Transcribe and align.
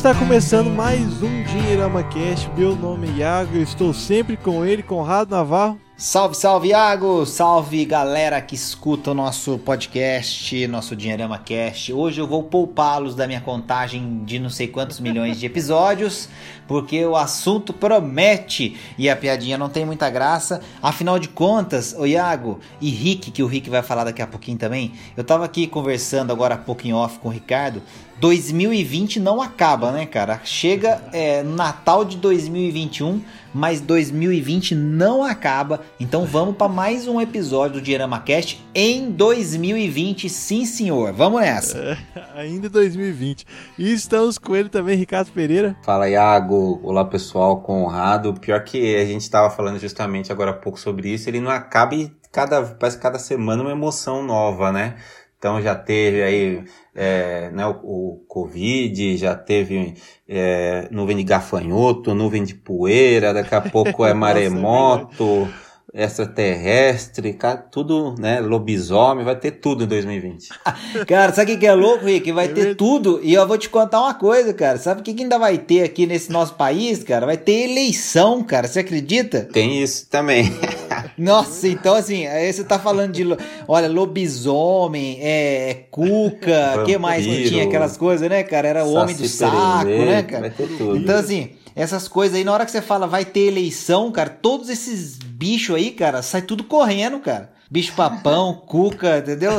Está 0.00 0.14
começando 0.14 0.70
mais 0.70 1.22
um 1.22 1.42
Dinheirama 1.42 2.02
Cast. 2.02 2.50
Meu 2.56 2.74
nome 2.74 3.06
é 3.06 3.16
Iago, 3.18 3.58
estou 3.58 3.92
sempre 3.92 4.34
com 4.34 4.64
ele, 4.64 4.82
Conrado 4.82 5.32
Navarro. 5.32 5.78
Salve, 5.94 6.34
salve, 6.34 6.68
Iago! 6.68 7.26
Salve, 7.26 7.84
galera 7.84 8.40
que 8.40 8.54
escuta 8.54 9.10
o 9.10 9.14
nosso 9.14 9.58
podcast, 9.58 10.66
nosso 10.68 10.96
Dinheirama 10.96 11.36
Cast. 11.36 11.92
Hoje 11.92 12.18
eu 12.18 12.26
vou 12.26 12.42
poupá-los 12.44 13.14
da 13.14 13.26
minha 13.26 13.42
contagem 13.42 14.24
de 14.24 14.38
não 14.38 14.48
sei 14.48 14.68
quantos 14.68 14.98
milhões 15.00 15.38
de 15.38 15.44
episódios, 15.44 16.30
porque 16.66 17.04
o 17.04 17.14
assunto 17.14 17.74
promete 17.74 18.78
e 18.96 19.10
a 19.10 19.14
piadinha 19.14 19.58
não 19.58 19.68
tem 19.68 19.84
muita 19.84 20.08
graça. 20.08 20.62
Afinal 20.80 21.18
de 21.18 21.28
contas, 21.28 21.94
o 21.98 22.06
Iago 22.06 22.58
e 22.80 22.88
Rick, 22.88 23.30
que 23.30 23.42
o 23.42 23.46
Rick 23.46 23.68
vai 23.68 23.82
falar 23.82 24.04
daqui 24.04 24.22
a 24.22 24.26
pouquinho 24.26 24.56
também, 24.56 24.94
eu 25.14 25.22
tava 25.22 25.44
aqui 25.44 25.66
conversando 25.66 26.32
agora 26.32 26.54
há 26.54 26.58
pouco 26.58 26.86
em 26.86 26.94
off 26.94 27.18
com 27.18 27.28
o 27.28 27.30
Ricardo 27.30 27.82
2020 28.20 29.18
não 29.18 29.40
acaba, 29.40 29.90
né, 29.90 30.04
cara? 30.04 30.42
Chega 30.44 31.02
é, 31.10 31.42
Natal 31.42 32.04
de 32.04 32.18
2021, 32.18 33.22
mas 33.54 33.80
2020 33.80 34.74
não 34.74 35.24
acaba. 35.24 35.80
Então 35.98 36.26
vamos 36.26 36.54
para 36.54 36.68
mais 36.68 37.08
um 37.08 37.18
episódio 37.18 37.78
do 37.78 37.82
Dinheirama 37.82 38.20
Cast 38.20 38.62
em 38.74 39.10
2020, 39.10 40.28
sim 40.28 40.66
senhor. 40.66 41.14
Vamos 41.14 41.40
nessa. 41.40 41.96
É, 42.14 42.40
ainda 42.42 42.68
2020. 42.68 43.46
E 43.78 43.90
estamos 43.90 44.36
com 44.36 44.54
ele 44.54 44.68
também, 44.68 44.98
Ricardo 44.98 45.32
Pereira. 45.32 45.74
Fala, 45.82 46.06
Iago. 46.06 46.78
Olá, 46.82 47.06
pessoal. 47.06 47.62
Conrado. 47.62 48.34
Pior 48.34 48.62
que 48.62 48.96
a 48.96 49.04
gente 49.06 49.22
estava 49.22 49.48
falando 49.48 49.78
justamente 49.78 50.30
agora 50.30 50.50
há 50.50 50.54
pouco 50.54 50.78
sobre 50.78 51.08
isso, 51.08 51.26
ele 51.28 51.40
não 51.40 51.50
acaba 51.50 51.94
e 51.94 52.12
cada, 52.30 52.62
parece 52.62 52.98
cada 52.98 53.18
semana 53.18 53.62
uma 53.62 53.72
emoção 53.72 54.22
nova, 54.22 54.70
né? 54.70 54.96
Então 55.40 55.62
já 55.62 55.74
teve 55.74 56.22
aí 56.22 56.64
é, 56.94 57.50
né, 57.50 57.66
o, 57.66 57.70
o, 57.70 58.24
Covid, 58.28 59.16
já 59.16 59.34
teve 59.34 59.94
é, 60.28 60.86
nuvem 60.90 61.16
de 61.16 61.24
gafanhoto, 61.24 62.14
nuvem 62.14 62.44
de 62.44 62.54
poeira, 62.54 63.32
daqui 63.32 63.54
a 63.54 63.62
pouco 63.62 64.04
é 64.04 64.12
maremoto 64.12 65.48
extraterrestre, 65.92 67.36
tudo, 67.70 68.14
né? 68.18 68.40
Lobisomem, 68.40 69.24
vai 69.24 69.36
ter 69.36 69.52
tudo 69.52 69.84
em 69.84 69.86
2020. 69.86 70.48
cara, 71.06 71.32
sabe 71.32 71.54
o 71.54 71.58
que 71.58 71.66
é 71.66 71.74
louco, 71.74 72.04
Rick? 72.04 72.30
Vai 72.32 72.46
é 72.46 72.48
ter 72.48 72.74
tudo. 72.76 73.20
E 73.22 73.34
eu 73.34 73.46
vou 73.46 73.58
te 73.58 73.68
contar 73.68 74.00
uma 74.00 74.14
coisa, 74.14 74.54
cara. 74.54 74.78
Sabe 74.78 75.00
o 75.00 75.04
que 75.04 75.20
ainda 75.20 75.38
vai 75.38 75.58
ter 75.58 75.82
aqui 75.82 76.06
nesse 76.06 76.30
nosso 76.30 76.54
país, 76.54 77.02
cara? 77.02 77.26
Vai 77.26 77.36
ter 77.36 77.70
eleição, 77.70 78.42
cara. 78.42 78.68
Você 78.68 78.80
acredita? 78.80 79.48
Tem 79.52 79.82
isso 79.82 80.06
também. 80.08 80.52
Nossa, 81.18 81.68
então 81.68 81.94
assim, 81.94 82.26
aí 82.26 82.52
você 82.52 82.64
tá 82.64 82.78
falando 82.78 83.12
de, 83.12 83.24
olha, 83.66 83.88
lobisomem, 83.88 85.18
é, 85.20 85.70
é 85.70 85.74
cuca, 85.90 86.80
o 86.80 86.84
que 86.84 86.96
mais 86.98 87.24
que 87.24 87.48
tinha 87.48 87.64
aquelas 87.64 87.96
coisas, 87.96 88.28
né, 88.28 88.42
cara? 88.42 88.68
Era 88.68 88.84
o 88.84 88.92
homem 88.92 89.14
do 89.14 89.28
saco, 89.28 89.86
né, 89.86 90.22
cara? 90.22 90.42
Vai 90.42 90.50
ter 90.50 90.68
tudo. 90.76 90.96
Então 90.96 91.16
assim, 91.16 91.50
essas 91.74 92.08
coisas 92.08 92.36
aí, 92.36 92.44
na 92.44 92.52
hora 92.52 92.64
que 92.64 92.70
você 92.70 92.82
fala 92.82 93.06
vai 93.06 93.24
ter 93.24 93.40
eleição, 93.40 94.10
cara, 94.10 94.30
todos 94.30 94.68
esses 94.68 95.18
bichos 95.40 95.74
aí, 95.74 95.90
cara, 95.90 96.20
sai 96.20 96.42
tudo 96.42 96.62
correndo, 96.62 97.18
cara. 97.18 97.50
Bicho 97.70 97.94
papão, 97.94 98.52
cuca, 98.68 99.18
entendeu? 99.18 99.52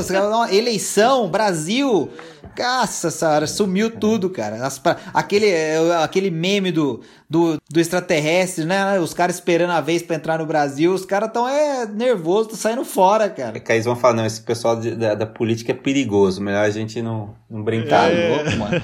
Eleição, 0.51 1.27
Brasil. 1.27 2.07
Nossa 2.58 3.09
senhora, 3.09 3.47
sumiu 3.47 3.89
tudo, 3.89 4.30
cara. 4.30 4.66
As, 4.66 4.81
aquele, 5.14 5.47
aquele 6.02 6.30
meme 6.30 6.72
do, 6.72 7.02
do, 7.30 7.58
do 7.70 7.80
extraterrestre, 7.80 8.66
né? 8.66 9.00
Os 9.00 9.14
caras 9.14 9.36
esperando 9.36 9.72
a 9.72 9.80
vez 9.80 10.03
para 10.03 10.17
entrar 10.17 10.39
no 10.39 10.45
Brasil, 10.45 10.94
os 10.94 11.06
caras 11.06 11.31
tão 11.31 11.48
é, 11.48 11.86
nervosos, 11.86 12.48
tão 12.48 12.58
saindo 12.58 12.83
fora, 12.83 13.30
cara. 13.30 13.58
É 13.58 13.60
que 13.60 13.71
aí 13.71 13.77
eles 13.77 13.86
vão 13.86 13.95
falar, 13.95 14.15
não, 14.15 14.26
esse 14.26 14.42
pessoal 14.42 14.80
de, 14.80 14.95
da, 14.95 15.15
da, 15.15 15.26
política 15.26 15.71
é 15.71 15.76
perigoso, 15.76 16.42
melhor 16.42 16.65
a 16.65 16.70
gente 16.70 17.02
não, 17.02 17.33
não 17.49 17.64
brincar. 17.64 18.11
É. 18.11 18.36
Louco, 18.36 18.58
mano. 18.58 18.82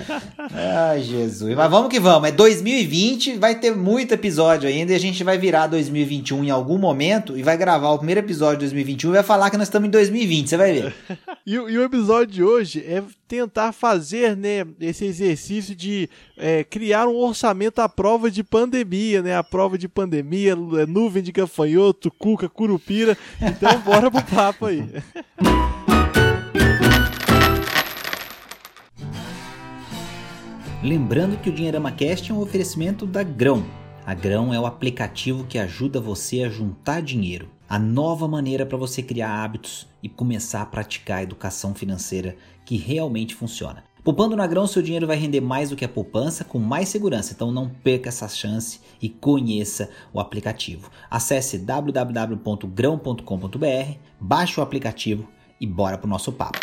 Ai, 0.53 1.01
Jesus. 1.01 1.55
Mas 1.55 1.69
vamos 1.69 1.89
que 1.89 1.99
vamos, 1.99 2.29
é 2.29 2.31
2020, 2.31 3.37
vai 3.37 3.55
ter 3.55 3.75
muito 3.75 4.13
episódio 4.13 4.69
ainda 4.69 4.93
e 4.93 4.95
a 4.95 4.99
gente 4.99 5.23
vai 5.23 5.37
virar 5.37 5.67
2021 5.67 6.45
em 6.45 6.49
algum 6.49 6.77
momento 6.77 7.37
e 7.37 7.43
vai 7.43 7.57
gravar 7.57 7.89
o 7.91 7.97
primeiro 7.97 8.21
episódio 8.21 8.57
de 8.57 8.65
2021 8.65 9.09
e 9.09 9.13
vai 9.13 9.23
falar 9.23 9.49
que 9.49 9.57
nós 9.57 9.67
estamos 9.67 9.87
em 9.87 9.91
2020, 9.91 10.49
você 10.49 10.57
vai 10.57 10.73
ver. 10.73 10.95
e, 11.45 11.53
e 11.53 11.77
o 11.77 11.83
episódio 11.83 12.33
de 12.33 12.43
hoje 12.43 12.83
é 12.87 13.03
tentar 13.27 13.71
fazer 13.71 14.35
né, 14.37 14.65
esse 14.79 15.05
exercício 15.05 15.75
de 15.75 16.09
é, 16.37 16.63
criar 16.63 17.07
um 17.07 17.15
orçamento 17.17 17.79
à 17.79 17.89
prova 17.89 18.31
de 18.31 18.43
pandemia, 18.43 19.21
né? 19.21 19.35
A 19.35 19.43
prova 19.43 19.77
de 19.77 19.87
pandemia, 19.87 20.53
é, 20.53 20.85
nuvem 20.85 21.21
de 21.21 21.31
gafanhoto, 21.31 22.09
cuca, 22.11 22.47
curupira. 22.47 23.17
Então 23.41 23.79
bora 23.81 24.09
pro 24.09 24.23
papo 24.23 24.65
aí. 24.67 24.83
Lembrando 30.83 31.37
que 31.37 31.49
o 31.49 31.51
Dinheirama 31.51 31.91
Cast 31.91 32.31
é 32.31 32.33
um 32.33 32.39
oferecimento 32.39 33.05
da 33.05 33.23
Grão. 33.23 33.65
A 34.05 34.13
Grão 34.13 34.53
é 34.53 34.59
o 34.59 34.65
aplicativo 34.65 35.43
que 35.43 35.57
ajuda 35.57 35.99
você 35.99 36.43
a 36.43 36.49
juntar 36.49 37.01
dinheiro. 37.01 37.56
A 37.69 37.77
nova 37.77 38.29
maneira 38.29 38.65
para 38.65 38.77
você 38.77 39.03
criar 39.03 39.43
hábitos 39.43 39.89
e 40.01 40.07
começar 40.07 40.61
a 40.61 40.65
praticar 40.65 41.17
a 41.17 41.23
educação 41.23 41.75
financeira 41.75 42.37
que 42.65 42.77
realmente 42.77 43.35
funciona. 43.35 43.83
Poupando 44.05 44.37
na 44.37 44.47
grão, 44.47 44.65
seu 44.65 44.81
dinheiro 44.81 45.05
vai 45.05 45.17
render 45.17 45.41
mais 45.41 45.69
do 45.69 45.75
que 45.75 45.83
a 45.83 45.89
poupança 45.89 46.45
com 46.45 46.59
mais 46.59 46.87
segurança. 46.87 47.33
Então 47.33 47.51
não 47.51 47.67
perca 47.67 48.07
essa 48.07 48.29
chance 48.29 48.79
e 49.01 49.09
conheça 49.09 49.89
o 50.13 50.21
aplicativo. 50.21 50.89
Acesse 51.11 51.57
www.grão.com.br, 51.57 53.97
baixe 54.17 54.59
o 54.61 54.63
aplicativo 54.63 55.27
e 55.59 55.67
bora 55.67 55.97
pro 55.97 56.07
nosso 56.07 56.31
papo. 56.31 56.59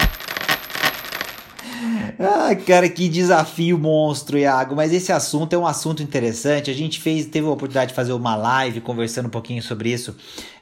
Ah, 2.19 2.55
cara, 2.55 2.89
que 2.89 3.09
desafio 3.09 3.79
monstro, 3.79 4.39
Iago. 4.39 4.75
Mas 4.75 4.93
esse 4.93 5.13
assunto 5.13 5.53
é 5.53 5.59
um 5.59 5.67
assunto 5.67 6.03
interessante. 6.03 6.71
A 6.71 6.75
gente 6.75 7.01
fez, 7.01 7.27
teve 7.27 7.47
a 7.47 7.51
oportunidade 7.51 7.91
de 7.91 7.95
fazer 7.95 8.13
uma 8.13 8.37
live 8.37 8.81
conversando 8.81 9.27
um 9.27 9.31
pouquinho 9.31 9.63
sobre 9.63 9.91
isso 9.91 10.15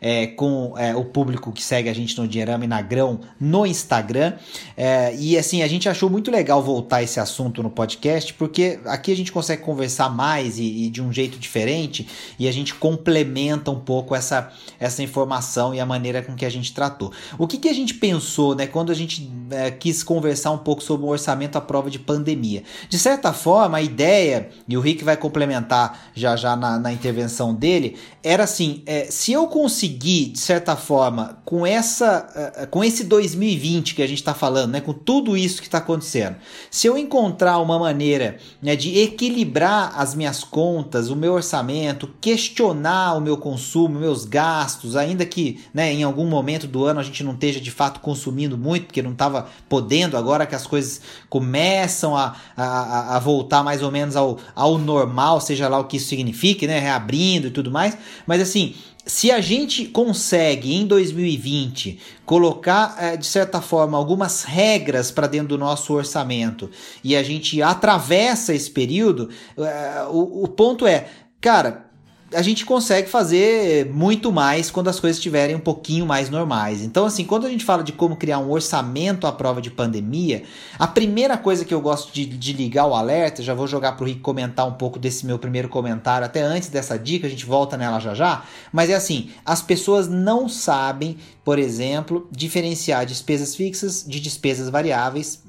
é, 0.03 0.27
com 0.27 0.75
é, 0.77 0.97
o 0.97 1.05
público 1.05 1.53
que 1.53 1.63
segue 1.63 1.89
a 1.89 1.95
gente 1.95 2.19
no 2.19 2.27
Dinheirama 2.27 2.65
e 2.65 2.69
na 2.69 2.83
Grão 2.83 3.21
no 3.39 3.65
Instagram. 3.65 4.33
É, 4.77 5.15
e 5.17 5.39
assim, 5.39 5.63
a 5.63 5.69
gente 5.69 5.89
achou 5.89 6.11
muito 6.11 6.29
legal 6.29 6.61
voltar 6.61 7.05
esse 7.05 7.21
assunto 7.21 7.63
no 7.63 7.71
podcast, 7.71 8.35
porque 8.35 8.81
aqui 8.85 9.13
a 9.13 9.17
gente 9.17 9.31
consegue 9.31 9.63
conversar 9.63 10.11
mais 10.11 10.59
e, 10.59 10.87
e 10.87 10.91
de 10.91 11.01
um 11.01 11.13
jeito 11.13 11.39
diferente 11.39 12.09
e 12.37 12.49
a 12.49 12.53
gente 12.53 12.75
complementa 12.75 13.71
um 13.71 13.79
pouco 13.79 14.13
essa, 14.13 14.51
essa 14.81 15.05
informação 15.05 15.73
e 15.73 15.79
a 15.79 15.87
maneira 15.87 16.21
com 16.21 16.35
que 16.35 16.45
a 16.45 16.51
gente 16.51 16.75
tratou. 16.75 17.13
O 17.39 17.47
que, 17.47 17.57
que 17.57 17.69
a 17.69 17.73
gente 17.73 17.95
pensou, 17.95 18.57
né, 18.57 18.67
quando 18.67 18.91
a 18.91 18.95
gente 18.95 19.31
é, 19.51 19.71
quis 19.71 20.03
conversar 20.03 20.51
um 20.51 20.59
pouco 20.59 20.83
sobre 20.83 21.07
o 21.07 21.09
orçamento 21.11 21.32
à 21.33 21.61
prova 21.61 21.91
de 21.91 21.99
pandemia? 21.99 22.63
De 22.89 22.99
certa 22.99 23.33
forma, 23.33 23.79
a 23.79 23.83
ideia, 23.83 24.49
e 24.69 24.77
o 24.77 24.81
Rick 24.81 25.05
vai 25.05 25.17
complementar 25.17 26.11
já 26.15 26.37
já 26.37 26.57
na, 26.57 26.79
na 26.79 26.93
intervenção 26.93 27.55
dele, 27.55 27.97
era 28.23 28.45
assim: 28.45 28.83
é, 28.87 29.05
se 29.07 29.33
eu 29.33 29.47
conseguir, 29.47 30.29
de 30.29 30.39
certa 30.39 30.77
forma, 30.77 31.39
com 31.45 31.67
essa 31.67 32.63
uh, 32.63 32.67
com 32.69 32.85
esse 32.85 33.05
2020 33.05 33.95
que 33.95 34.03
a 34.03 34.07
gente 34.07 34.19
está 34.19 34.35
falando, 34.35 34.73
né, 34.73 34.81
com 34.81 34.93
tudo 34.93 35.37
isso 35.37 35.61
que 35.61 35.67
está 35.69 35.79
acontecendo, 35.79 36.37
se 36.71 36.87
eu 36.87 36.97
encontrar 36.97 37.59
uma 37.59 37.79
maneira 37.79 38.39
né, 38.61 38.77
de 38.77 38.99
equilibrar 38.99 39.93
as 39.97 40.15
minhas 40.15 40.45
contas, 40.45 41.11
o 41.11 41.17
meu 41.17 41.33
orçamento, 41.33 42.11
questionar 42.21 43.15
o 43.15 43.21
meu 43.21 43.37
consumo, 43.37 43.99
meus 43.99 44.25
gastos, 44.25 44.97
ainda 44.97 45.25
que 45.25 45.61
né, 45.73 45.93
em 45.93 46.03
algum 46.03 46.27
momento 46.27 46.67
do 46.67 46.85
ano 46.85 47.01
a 47.01 47.03
gente 47.03 47.25
não 47.25 47.33
esteja 47.33 47.61
de 47.61 47.71
fato 47.71 48.01
consumindo 48.01 48.57
muito, 48.57 48.87
porque 48.87 49.03
não 49.03 49.13
estava 49.13 49.49
podendo, 49.69 50.17
agora 50.17 50.47
que 50.47 50.55
as 50.55 50.67
coisas 50.67 51.01
começam 51.29 52.17
a, 52.17 52.37
a, 52.57 53.17
a 53.17 53.19
voltar 53.19 53.63
mais 53.63 53.83
ou 53.83 53.91
menos 53.91 54.17
ao, 54.17 54.39
ao 54.55 54.79
normal, 54.79 55.41
seja 55.41 55.69
lá 55.69 55.79
o 55.79 55.85
que 55.85 55.97
isso 55.97 56.09
signifique, 56.09 56.67
né, 56.67 56.79
reabrindo 56.79 57.49
e 57.49 57.51
tudo 57.51 57.71
mais. 57.71 57.97
Mas 58.27 58.41
assim, 58.41 58.75
se 59.05 59.31
a 59.31 59.41
gente 59.41 59.87
consegue 59.87 60.75
em 60.75 60.87
2020 60.87 61.99
colocar 62.25 62.97
é, 62.99 63.17
de 63.17 63.27
certa 63.27 63.61
forma 63.61 63.99
algumas 63.99 64.45
regras 64.45 65.11
para 65.11 65.27
dentro 65.27 65.49
do 65.49 65.59
nosso 65.59 65.93
orçamento 65.93 66.71
e 67.03 67.17
a 67.17 67.23
gente 67.23 67.61
atravessa 67.61 68.55
esse 68.55 68.71
período, 68.71 69.29
é, 69.59 70.05
o, 70.09 70.45
o 70.45 70.49
ponto 70.49 70.87
é, 70.87 71.09
cara, 71.41 71.92
a 72.35 72.43
gente 72.43 72.65
consegue 72.65 73.09
fazer 73.09 73.87
muito 73.87 74.33
mais 74.33 74.71
quando 74.71 74.89
as 74.89 74.99
coisas 74.99 75.17
estiverem 75.17 75.57
um 75.57 75.61
pouquinho 75.61 76.07
mais 76.07 76.31
normais. 76.31 76.83
Então, 76.83 77.05
assim, 77.05 77.25
quando 77.25 77.47
a 77.47 77.51
gente 77.51 77.65
fala 77.65 77.83
de 77.83 77.93
como 77.93 78.17
criar 78.17 78.39
um 78.39 78.51
orçamento 78.51 79.27
à 79.27 79.33
prova 79.33 79.61
de 79.61 79.71
pandemia, 79.71 80.43
a 80.79 80.87
primeira 80.87 81.37
coisa 81.37 81.65
que 81.65 81.73
eu 81.73 81.81
gosto 81.81 82.13
de, 82.13 82.25
de 82.27 82.53
ligar 82.53 82.87
o 82.87 82.95
alerta, 82.95 83.43
já 83.43 83.55
vou 83.55 83.67
jogar 83.67 83.93
para 83.93 84.05
o 84.05 84.07
Rick 84.07 84.21
comentar 84.21 84.67
um 84.67 84.75
pouco 84.75 84.99
desse 84.99 85.27
meu 85.27 85.39
primeiro 85.39 85.69
comentário, 85.69 86.25
até 86.25 86.43
antes 86.43 86.69
dessa 86.69 86.99
dica, 86.99 87.27
a 87.27 87.31
gente 87.31 87.45
volta 87.45 87.77
nela 87.77 87.99
já 87.99 88.15
já, 88.15 88.45
mas 88.73 88.91
é 88.91 88.95
assim, 88.95 89.31
as 89.45 89.63
pessoas 89.63 90.09
não 90.09 90.49
sabem, 90.49 91.17
por 91.45 91.59
exemplo, 91.59 92.29
diferenciar 92.31 93.07
despesas 93.07 93.55
fixas 93.55 94.05
de 94.07 94.21
despesas 94.21 94.69
variáveis 94.69 95.43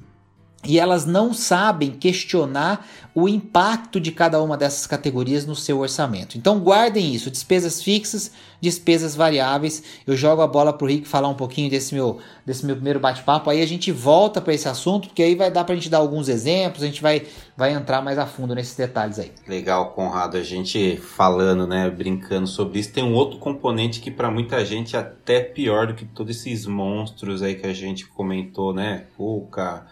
e 0.65 0.80
elas 0.80 1.06
não 1.06 1.33
sabem 1.33 1.92
questionar 1.92 2.88
o 3.15 3.30
impacto 3.30 4.00
de 4.00 4.12
cada 4.12 4.42
uma 4.42 4.57
dessas 4.57 4.88
categorias 4.88 5.45
no 5.45 5.56
seu 5.56 5.80
orçamento. 5.80 6.38
Então 6.38 6.60
guardem 6.60 7.13
isso, 7.13 7.30
despesas 7.30 7.83
fixas, 7.83 8.31
despesas 8.60 9.15
variáveis. 9.15 9.83
Eu 10.07 10.15
jogo 10.15 10.42
a 10.42 10.48
bola 10.48 10.74
para 10.74 10.86
o 10.86 10.88
Rick 10.88 11.07
falar 11.07 11.27
um 11.27 11.36
pouquinho 11.36 11.69
desse 11.69 11.94
meu, 11.94 12.19
desse 12.45 12.65
meu 12.65 12.75
primeiro 12.75 13.00
bate-papo, 13.00 13.50
aí 13.50 13.62
a 13.62 13.68
gente 13.68 13.92
volta 13.92 14.42
para 14.42 14.54
esse 14.54 14.68
assunto, 14.68 15.10
porque 15.10 15.21
aí 15.21 15.36
vai 15.36 15.51
dar 15.51 15.63
para 15.63 15.74
a 15.74 15.75
gente 15.75 15.89
dar 15.89 16.00
alguns 16.00 16.27
exemplos, 16.27 16.81
a 16.81 16.88
gente 16.88 17.01
vai, 17.01 17.24
vai 17.56 17.74
entrar 17.74 18.01
mais 18.01 18.18
a 18.18 18.25
fundo 18.25 18.56
nesses 18.56 18.75
detalhes 18.75 19.19
aí. 19.19 19.31
Legal, 19.48 19.92
Conrado, 19.92 20.38
a 20.38 20.44
gente 20.44 20.98
falando, 20.98 21.68
né, 21.68 21.89
brincando 21.89 22.48
sobre 22.48 22.80
isso, 22.80 22.92
tem 22.92 23.04
um 23.04 23.13
outro 23.13 23.38
componente 23.38 24.00
que 24.00 24.10
para 24.10 24.31
muita 24.31 24.65
gente 24.65 24.95
é 24.95 25.00
até 25.00 25.39
pior 25.39 25.88
do 25.88 25.94
que 25.94 26.06
todos 26.06 26.36
esses 26.38 26.65
monstros 26.65 27.44
aí 27.44 27.54
que 27.54 27.68
a 27.68 27.74
gente 27.74 28.07
comentou, 28.07 28.74
né, 28.74 29.06
Cuca 29.15 29.86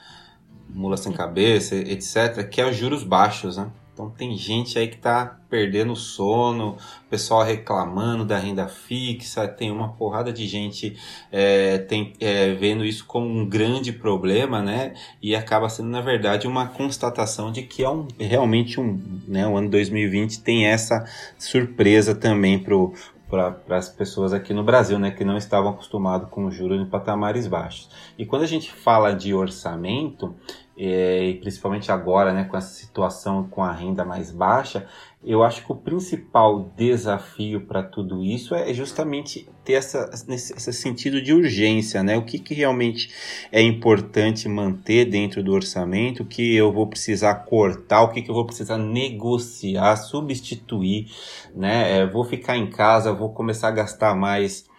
mula 0.73 0.97
sem 0.97 1.11
cabeça, 1.11 1.75
etc., 1.75 2.47
que 2.49 2.61
é 2.61 2.69
os 2.69 2.75
juros 2.75 3.03
baixos, 3.03 3.57
né? 3.57 3.71
Então 3.93 4.09
tem 4.09 4.35
gente 4.37 4.79
aí 4.79 4.87
que 4.87 4.97
tá 4.97 5.37
perdendo 5.49 5.95
sono, 5.95 6.77
pessoal 7.09 7.43
reclamando 7.43 8.23
da 8.23 8.37
renda 8.37 8.67
fixa, 8.67 9.47
tem 9.47 9.69
uma 9.69 9.89
porrada 9.89 10.31
de 10.31 10.47
gente 10.47 10.97
é, 11.31 11.77
tem, 11.77 12.13
é, 12.19 12.53
vendo 12.53 12.85
isso 12.85 13.05
como 13.05 13.27
um 13.27 13.45
grande 13.45 13.91
problema, 13.91 14.61
né? 14.61 14.93
E 15.21 15.35
acaba 15.35 15.67
sendo, 15.67 15.89
na 15.89 16.01
verdade, 16.01 16.47
uma 16.47 16.67
constatação 16.67 17.51
de 17.51 17.63
que 17.63 17.83
é 17.83 17.89
um, 17.89 18.07
realmente 18.17 18.79
um, 18.79 18.99
né, 19.27 19.45
o 19.45 19.57
ano 19.57 19.69
2020 19.69 20.39
tem 20.39 20.65
essa 20.65 21.05
surpresa 21.37 22.15
também 22.15 22.57
pro, 22.57 22.93
para 23.31 23.77
as 23.77 23.87
pessoas 23.87 24.33
aqui 24.33 24.53
no 24.53 24.61
Brasil, 24.61 24.99
né, 24.99 25.09
que 25.09 25.23
não 25.23 25.37
estavam 25.37 25.71
acostumados 25.71 26.29
com 26.29 26.51
juros 26.51 26.81
em 26.81 26.85
patamares 26.85 27.47
baixos. 27.47 27.89
E 28.17 28.25
quando 28.25 28.43
a 28.43 28.47
gente 28.47 28.69
fala 28.69 29.13
de 29.13 29.33
orçamento, 29.33 30.35
e 30.83 31.35
principalmente 31.35 31.91
agora, 31.91 32.33
né, 32.33 32.45
com 32.45 32.57
essa 32.57 32.73
situação 32.73 33.47
com 33.47 33.63
a 33.63 33.71
renda 33.71 34.03
mais 34.03 34.31
baixa, 34.31 34.87
eu 35.23 35.43
acho 35.43 35.63
que 35.63 35.71
o 35.71 35.75
principal 35.75 36.71
desafio 36.75 37.61
para 37.61 37.83
tudo 37.83 38.23
isso 38.23 38.55
é 38.55 38.73
justamente 38.73 39.47
ter 39.63 39.73
essa, 39.73 40.09
esse 40.11 40.73
sentido 40.73 41.21
de 41.21 41.31
urgência, 41.31 42.01
né? 42.01 42.17
O 42.17 42.23
que, 42.23 42.39
que 42.39 42.55
realmente 42.55 43.11
é 43.51 43.61
importante 43.61 44.49
manter 44.49 45.05
dentro 45.05 45.43
do 45.43 45.53
orçamento, 45.53 46.23
o 46.23 46.25
que 46.25 46.55
eu 46.55 46.73
vou 46.73 46.87
precisar 46.87 47.35
cortar, 47.45 48.01
o 48.01 48.09
que, 48.09 48.23
que 48.23 48.31
eu 48.31 48.35
vou 48.35 48.47
precisar 48.47 48.79
negociar, 48.79 49.95
substituir, 49.97 51.11
né? 51.55 51.99
É, 51.99 52.07
vou 52.07 52.25
ficar 52.25 52.57
em 52.57 52.67
casa, 52.71 53.13
vou 53.13 53.31
começar 53.31 53.67
a 53.67 53.71
gastar 53.71 54.15
mais 54.15 54.70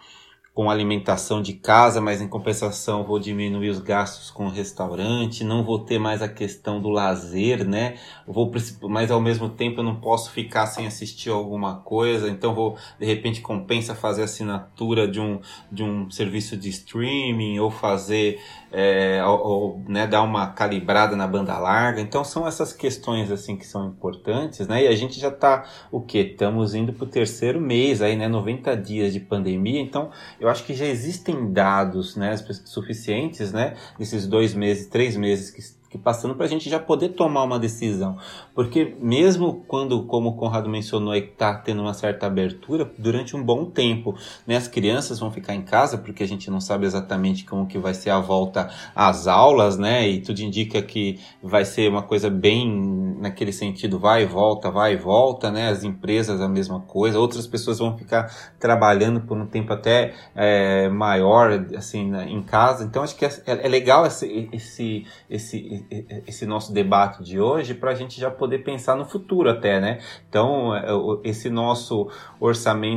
com 0.55 0.71
alimentação 0.71 1.41
de 1.41 1.55
casa, 1.55 1.99
mas 2.01 2.21
em 2.21 2.29
compensação 2.29 3.05
vou 3.05 3.19
diminuir 3.19 3.71
os 3.71 3.81
gastos 3.81 4.31
com 4.31 4.49
restaurante, 4.49 5.45
não 5.45 5.65
vou 5.65 5.79
ter 5.79 5.99
mais 5.99 6.21
a 6.21 6.29
questão 6.29 6.81
do 6.81 6.91
lazer, 6.91 7.67
né? 7.67 7.95
Vou, 8.27 8.53
mas 8.83 9.11
ao 9.11 9.21
mesmo 9.21 9.49
tempo 9.49 9.81
eu 9.81 9.85
não 9.85 9.97
posso 9.97 10.31
ficar 10.31 10.67
sem 10.67 10.87
assistir 10.87 11.31
alguma 11.31 11.77
coisa, 11.77 12.29
então 12.29 12.55
vou 12.55 12.77
de 13.01 13.07
repente 13.07 13.41
compensa 13.41 13.95
fazer 13.95 14.25
assinatura 14.25 15.09
de 15.09 15.19
um, 15.19 15.41
de 15.71 15.83
um 15.83 16.11
serviço 16.11 16.55
de 16.55 16.69
streaming 16.69 17.59
ou 17.59 17.71
fazer 17.71 18.39
é, 18.73 19.23
ou, 19.25 19.47
ou 19.47 19.83
né, 19.87 20.07
dar 20.07 20.23
uma 20.23 20.49
calibrada 20.49 21.15
na 21.15 21.27
banda 21.27 21.59
larga. 21.59 22.01
Então 22.01 22.25
são 22.25 22.47
essas 22.47 22.73
questões 22.73 23.31
assim 23.31 23.57
que 23.57 23.67
são 23.67 23.87
importantes, 23.89 24.67
né? 24.67 24.85
E 24.85 24.89
a 24.89 24.95
gente 24.95 25.21
já 25.21 25.29
está 25.29 25.65
o 25.91 26.01
que? 26.01 26.19
Estamos 26.19 26.75
indo 26.75 26.93
para 26.93 27.05
o 27.05 27.09
terceiro 27.09 27.61
mês 27.61 28.01
aí, 28.01 28.17
né? 28.17 28.29
90 28.29 28.77
dias 28.77 29.13
de 29.13 29.21
pandemia. 29.21 29.81
Então 29.81 30.11
eu 30.43 30.49
acho 30.49 30.65
que 30.65 30.75
já 30.75 30.85
existem 30.85 31.53
dados, 31.53 32.17
né, 32.17 32.37
suficientes, 32.65 33.53
né? 33.53 33.77
Nesses 33.97 34.27
dois 34.27 34.53
meses, 34.55 34.89
três 34.89 35.17
meses 35.17 35.51
que 35.51 35.63
que 35.93 35.99
passando 35.99 36.35
para 36.35 36.47
a 36.47 36.49
gente 36.49 36.71
já 36.71 36.79
poder 36.79 37.11
tomar 37.11 37.43
uma 37.43 37.59
decisão. 37.59 38.17
Porque 38.55 38.97
mesmo 38.99 39.63
quando, 39.69 40.05
como 40.05 40.31
o 40.31 40.37
Conrado 40.37 40.71
mencionou, 40.71 41.15
está 41.15 41.55
tendo 41.55 41.83
uma 41.83 41.93
certa 41.93 42.27
abertura, 42.27 42.91
durante 42.99 43.37
um 43.37 43.45
bom 43.45 43.67
tempo, 43.67 44.17
né, 44.47 44.57
as 44.57 44.67
crianças 44.67 45.19
vão 45.19 45.31
ficar 45.31 45.55
em 45.55 45.61
casa, 45.61 45.99
porque 45.99 46.23
a 46.23 46.27
gente 46.27 46.51
não 46.51 46.63
sabe 46.63 46.87
exatamente 46.87 47.45
como 47.45 47.67
que 47.67 47.79
vai 47.79 47.93
ser 47.93 48.09
a 48.09 48.19
volta 48.19 48.71
às 48.97 49.27
aulas, 49.27 49.77
né? 49.77 50.09
E 50.09 50.23
tudo 50.23 50.41
indica 50.41 50.81
que 50.81 51.21
vai 51.43 51.67
ser 51.67 51.91
uma 51.91 52.03
coisa 52.03 52.31
bem 52.31 53.17
naquele 53.21 53.53
sentido, 53.53 53.99
vai 53.99 54.23
e 54.23 54.27
volta, 54.27 54.71
vai 54.71 54.95
e 54.95 54.97
volta, 54.97 55.51
né? 55.51 55.69
As 55.69 55.85
empresas 55.85 56.41
a 56.41 56.49
mesma 56.49 56.81
coisa, 56.81 57.19
outras 57.19 57.47
pessoas 57.47 57.79
vão 57.79 57.99
ficar 57.99 58.35
trabalhando 58.59 59.21
por 59.21 59.37
um 59.37 59.47
tempo 59.47 59.75
até 59.75 60.15
é, 60.35 60.89
maior, 60.89 61.67
assim, 61.77 62.11
né, 62.11 62.27
em 62.31 62.43
casa. 62.43 62.83
Então 62.83 63.03
acho 63.03 63.15
que 63.15 63.27
é, 63.27 63.33
é 63.47 63.69
legal 63.69 64.07
esse, 64.07 64.49
esse, 64.53 65.07
esse 65.29 65.82
esse 66.27 66.47
nosso 66.47 66.73
debate 66.73 67.23
de 67.23 67.41
hoje 67.41 67.75
para 67.75 67.91
a 67.91 67.95
gente 67.95 68.21
já 68.21 68.31
poder 68.31 68.59
pensar 68.59 68.97
no 68.97 69.05
futuro 69.05 69.49
até, 69.51 69.81
né? 69.81 69.99
Então, 70.29 70.75
é, 70.75 70.87
esse 71.25 71.49
nosso 71.51 72.09
orçamento 72.41 72.93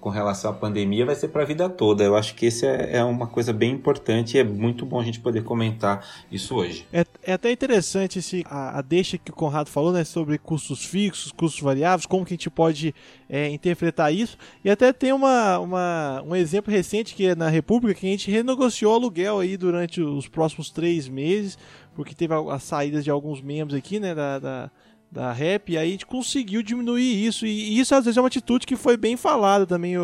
com 0.00 0.08
relação 0.08 0.50
à 0.50 0.54
pandemia 0.54 1.06
vai 1.06 1.14
ser 1.14 1.28
para 1.28 1.42
a 1.42 1.46
vida 1.46 1.68
toda. 1.68 2.02
Eu 2.02 2.16
acho 2.16 2.34
que 2.34 2.46
esse 2.46 2.66
é, 2.66 2.98
é 2.98 3.04
uma 3.04 3.26
coisa 3.26 3.52
bem 3.52 3.72
importante 3.72 4.36
e 4.36 4.40
é 4.40 4.44
muito 4.44 4.84
bom 4.84 5.00
a 5.00 5.04
gente 5.04 5.20
poder 5.20 5.42
comentar 5.44 6.06
isso 6.30 6.54
hoje. 6.56 6.86
É, 6.92 7.04
é 7.22 7.32
até 7.32 7.50
interessante 7.50 8.18
esse, 8.18 8.44
a, 8.48 8.78
a, 8.78 8.82
deixa 8.82 9.18
que 9.18 9.30
o 9.30 9.34
Conrado 9.34 9.68
falou, 9.68 9.92
né, 9.92 10.04
sobre 10.04 10.38
custos 10.38 10.84
fixos, 10.84 11.32
custos 11.32 11.60
variáveis, 11.60 12.06
como 12.06 12.24
que 12.24 12.34
a 12.34 12.36
gente 12.36 12.50
pode 12.50 12.94
é, 13.28 13.48
interpretar 13.48 14.12
isso. 14.12 14.36
E 14.64 14.70
até 14.70 14.92
tem 14.92 15.12
uma, 15.12 15.58
uma, 15.58 16.22
um 16.26 16.34
exemplo 16.34 16.72
recente 16.72 17.14
que 17.14 17.26
é 17.26 17.34
na 17.34 17.48
República 17.48 18.00
que 18.00 18.06
a 18.06 18.10
gente 18.10 18.30
renegociou 18.30 18.92
o 18.92 18.96
aluguel 18.96 19.40
aí 19.40 19.56
durante 19.56 20.00
os 20.00 20.28
próximos 20.28 20.70
três 20.70 21.08
meses 21.08 21.58
porque 21.94 22.14
teve 22.14 22.34
as 22.34 22.62
saídas 22.62 23.04
de 23.04 23.10
alguns 23.10 23.40
membros 23.40 23.76
aqui, 23.76 24.00
né, 24.00 24.14
da, 24.14 24.38
da, 24.38 24.70
da 25.10 25.32
rap, 25.32 25.70
e 25.70 25.78
aí 25.78 25.88
a 25.88 25.92
gente 25.92 26.06
conseguiu 26.06 26.62
diminuir 26.62 27.26
isso, 27.26 27.46
e 27.46 27.78
isso 27.78 27.94
às 27.94 28.04
vezes 28.04 28.16
é 28.16 28.20
uma 28.20 28.28
atitude 28.28 28.66
que 28.66 28.76
foi 28.76 28.96
bem 28.96 29.16
falada 29.16 29.66
também 29.66 29.94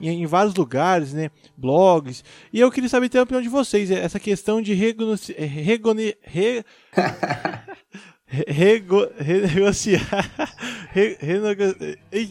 em, 0.00 0.08
em 0.08 0.26
vários 0.26 0.54
lugares, 0.54 1.12
né, 1.12 1.30
blogs, 1.56 2.22
e 2.52 2.60
eu 2.60 2.70
queria 2.70 2.88
saber 2.88 3.08
ter 3.08 3.18
a 3.18 3.22
opinião 3.22 3.42
de 3.42 3.48
vocês, 3.48 3.90
essa 3.90 4.20
questão 4.20 4.60
de 4.60 4.74
regoci... 4.74 5.32
Regone... 5.32 6.14
Re... 6.22 6.64
Rego, 8.30 9.08
renegociar. 9.18 10.02
Re, 10.92 11.16